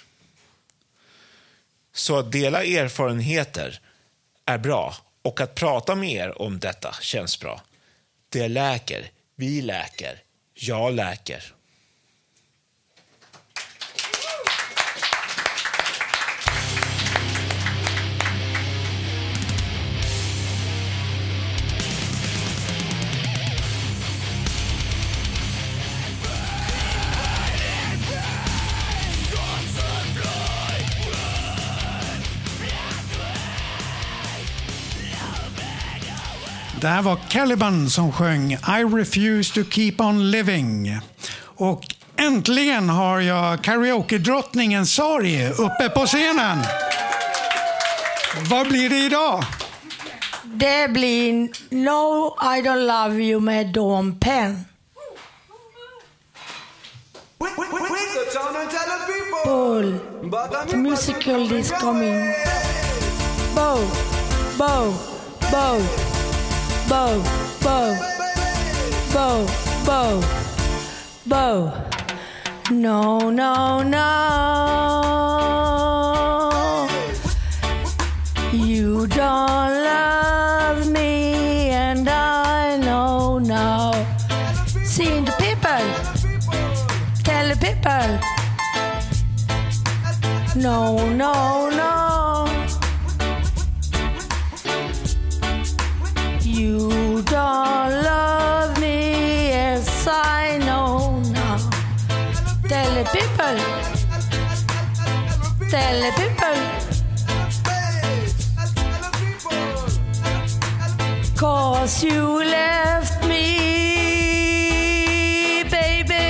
[1.93, 3.81] Så att dela erfarenheter
[4.45, 7.63] är bra och att prata med er om detta känns bra.
[8.29, 10.23] Det läker, vi läker,
[10.55, 11.55] jag läker.
[36.81, 41.01] Det här var Caliban som sjöng I refuse to keep on living.
[41.43, 41.83] Och
[42.17, 46.59] äntligen har jag karaoke-drottningen Sari uppe på scenen.
[48.51, 49.45] Vad blir det idag?
[50.45, 51.33] Det blir
[51.71, 54.65] No I don't love you med Dawn Penn.
[59.45, 59.99] Bull!
[60.69, 62.35] the musical is coming.
[63.55, 63.91] Bow,
[64.59, 64.95] bow,
[65.51, 66.10] bow.
[66.91, 67.23] Bow,
[67.63, 67.95] bow,
[69.15, 69.47] bow,
[69.87, 70.21] bow,
[71.25, 71.73] bow.
[72.73, 74.07] No, no, no.
[78.53, 83.93] You don't love me, and I know now.
[84.83, 85.87] Seeing the people,
[87.23, 88.19] tell the people.
[90.61, 91.80] No, no, no.
[105.71, 106.59] Tell the people.
[111.37, 113.45] Cause you left me,
[115.71, 116.27] baby.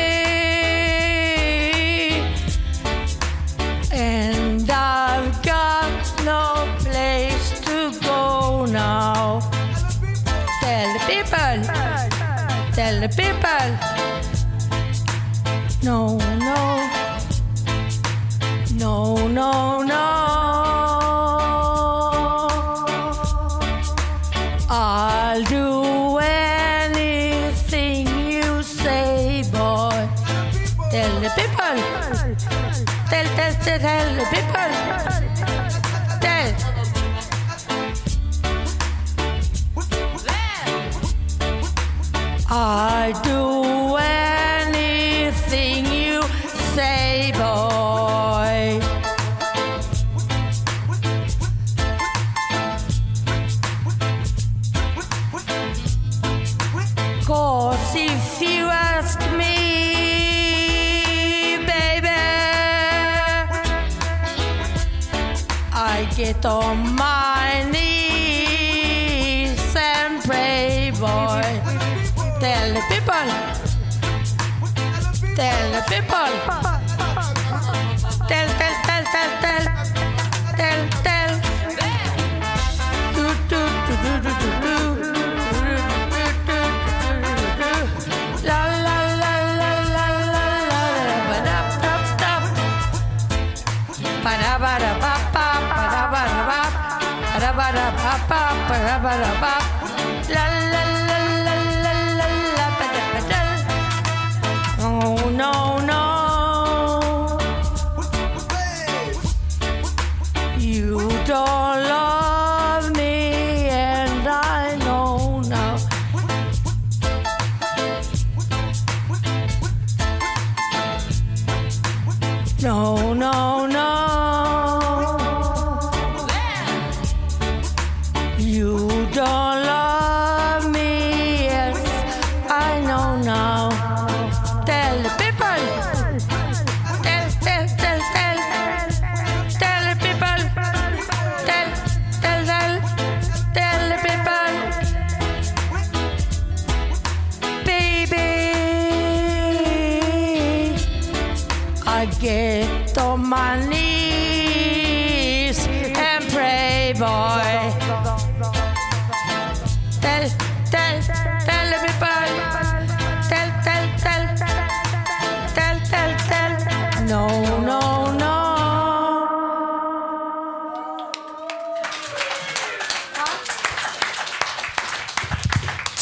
[3.90, 9.40] And I've got no place to go now.
[10.60, 11.62] Tell the people,
[12.74, 13.89] tell the people.
[19.40, 19.79] No,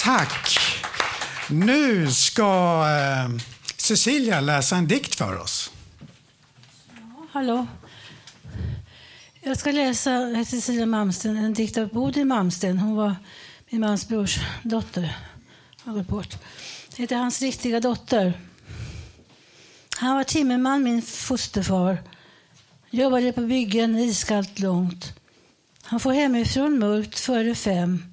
[0.03, 0.59] Tack.
[1.49, 3.31] Nu ska eh,
[3.77, 5.58] Cecilia läsa en dikt för oss.
[7.39, 7.67] Hallå.
[9.41, 12.79] Jag ska läsa Cecilia Malmsten, en dikt av Bodil Malmsten.
[12.79, 13.17] Hon var
[13.71, 15.17] min mans brors dotter.
[15.85, 16.37] Har gått bort.
[16.97, 18.33] Det heter Hans riktiga dotter.
[19.99, 21.99] Han var timmerman, min fosterfar.
[22.91, 25.15] Jobbade på byggen iskallt långt.
[25.83, 28.05] Han får hemifrån mörkt före fem.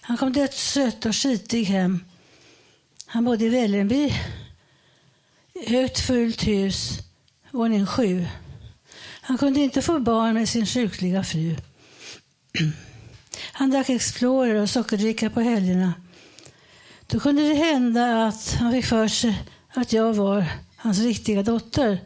[0.00, 2.04] Han kom dödstrött och skitig hem.
[3.06, 4.14] Han bodde i Vällingby.
[5.66, 6.98] Högt fullt hus,
[7.50, 8.26] våning sju.
[9.26, 11.56] Han kunde inte få barn med sin sjukliga fru.
[13.52, 15.94] Han drack Explorer och sockerdricka på helgerna.
[17.06, 20.44] Då kunde det hända att han fick för sig att jag var
[20.76, 22.00] hans riktiga dotter.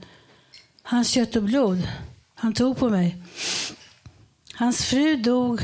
[0.83, 1.89] Hans kött och blod.
[2.35, 3.23] Han tog på mig.
[4.55, 5.61] Hans fru dog,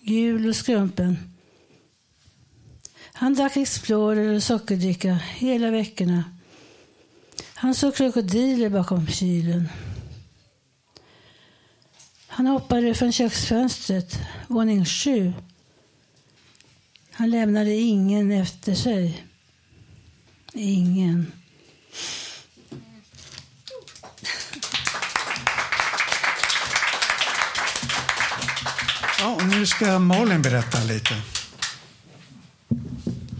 [0.00, 1.34] gul och skrumpen.
[3.12, 6.24] Han drack Explorer och sockerdricka hela veckorna.
[7.54, 9.68] Han såg krokodiler bakom kylen.
[12.36, 14.18] Han hoppade från köksfönstret,
[14.48, 15.32] våning sju.
[17.12, 19.24] Han lämnade ingen efter sig.
[20.52, 21.32] Ingen.
[29.18, 31.14] Ja, och nu ska Malin berätta lite.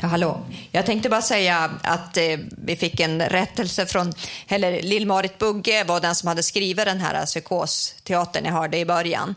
[0.07, 0.40] Hallå.
[0.70, 4.12] Jag tänkte bara säga att eh, vi fick en rättelse från,
[4.48, 9.34] eller Lill-Marit Bugge var den som hade skrivit den här psykosteatern jag hörde i början.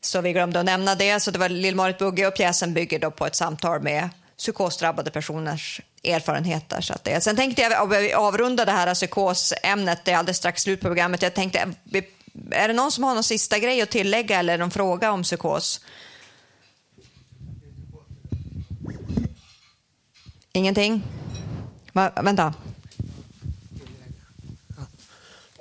[0.00, 1.20] Så vi glömde att nämna det.
[1.20, 4.08] Så det var Lill-Marit Bugge och pjäsen bygger då på ett samtal med
[4.38, 6.80] psykosdrabbade personers erfarenheter.
[6.80, 7.20] Så att det.
[7.20, 11.22] Sen tänkte jag avrunda det här psykosämnet, det är alldeles strax slut på programmet.
[11.22, 11.68] Jag tänkte,
[12.50, 15.80] är det någon som har någon sista grej att tillägga eller någon fråga om psykos?
[20.54, 21.02] Ingenting?
[21.92, 22.54] Va, vänta.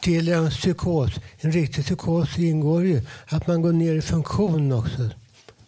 [0.02, 5.10] Till en psykos, en riktig psykos ingår ju att man går ner i funktion också.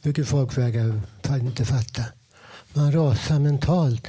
[0.02, 1.02] Vilket folk verkar
[1.40, 2.04] inte fatta.
[2.74, 4.08] Man rasar mentalt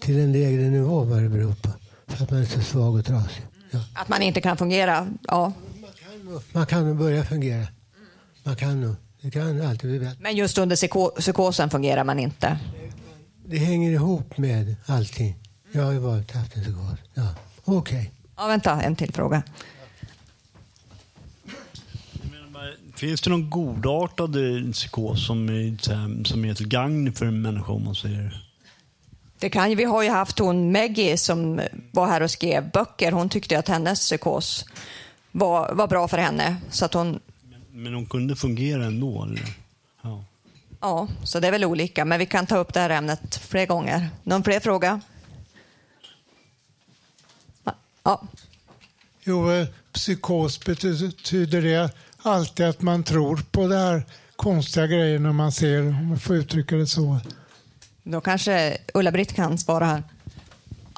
[0.00, 1.70] till en lägre nivå vad det beror på.
[2.06, 3.42] För att man är så svag och trasig.
[3.70, 3.80] Ja.
[3.94, 5.08] Att man inte kan fungera?
[5.22, 5.52] Ja.
[6.52, 7.66] Man kan nog börja fungera.
[8.42, 8.94] Man kan nog.
[9.20, 10.16] Det kan alltid bli bättre.
[10.20, 12.58] Men just under psyko psykosen fungerar man inte?
[13.46, 15.34] Det hänger ihop med allting.
[15.72, 16.98] Jag har ju varit haft en psykos.
[17.14, 17.34] Ja.
[17.64, 17.98] Okej.
[17.98, 18.10] Okay.
[18.36, 19.42] Ja, vänta, en till fråga.
[22.94, 27.42] Finns det någon godartad eh, psykos som är, så som är till gagn för en
[27.42, 28.44] människa om man säger?
[29.38, 31.60] Det kan, ju- vi har ju haft hon Maggie som
[31.92, 33.12] var här och skrev böcker.
[33.12, 34.64] Hon tyckte att hennes psykos
[35.32, 36.56] var, var bra för henne.
[36.70, 37.20] Så att hon,
[37.72, 39.22] Men hon kunde fungera ändå?
[39.24, 39.42] Eller?
[40.84, 41.08] Ja.
[41.24, 42.04] så det är väl olika.
[42.04, 44.08] Men vi kan ta upp det här ämnet fler gånger.
[44.22, 45.00] Någon fler fråga?
[48.02, 48.22] Ja.
[49.24, 51.90] Jo, eh, psykos betyder, betyder det
[52.22, 54.02] alltid att man tror på det här
[54.36, 57.20] konstiga grejerna man ser, om jag får uttrycka det så.
[58.02, 60.02] Då kanske Ulla-Britt kan svara här.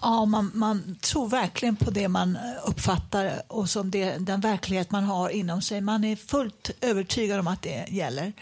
[0.03, 4.91] Ja, man, man tror verkligen på det man eh, uppfattar och som det, den verklighet
[4.91, 5.81] man har inom sig.
[5.81, 8.33] Man är fullt övertygad om att det gäller.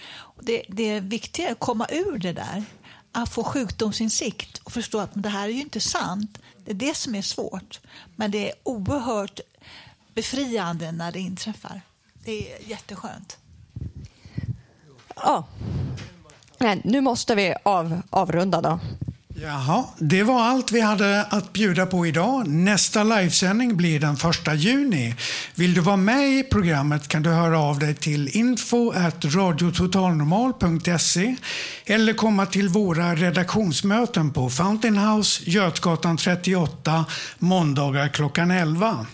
[0.40, 2.64] Det, det är viktigt att komma ur det där.
[3.12, 6.38] Att få sjukdomsinsikt och förstå att det här är ju inte sant.
[6.64, 7.80] Det är det som är svårt.
[8.16, 9.40] Men det är oerhört
[10.14, 11.80] befriande när det inträffar.
[12.24, 13.38] Det är jätteskönt.
[15.16, 15.44] Ja.
[16.58, 18.80] Nej, nu måste vi av, avrunda då.
[19.44, 22.48] Jaha, det var allt vi hade att bjuda på idag.
[22.48, 24.20] Nästa livesändning blir den 1
[24.54, 25.14] juni.
[25.54, 28.92] Vill du vara med i programmet kan du höra av dig till info
[29.24, 31.36] radiototalnormal.se
[31.84, 37.04] eller komma till våra redaktionsmöten på Fountain House, Götgatan 38,
[37.38, 39.06] måndagar klockan 11.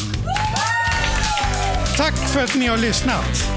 [1.97, 3.56] Tack för att ni har lyssnat.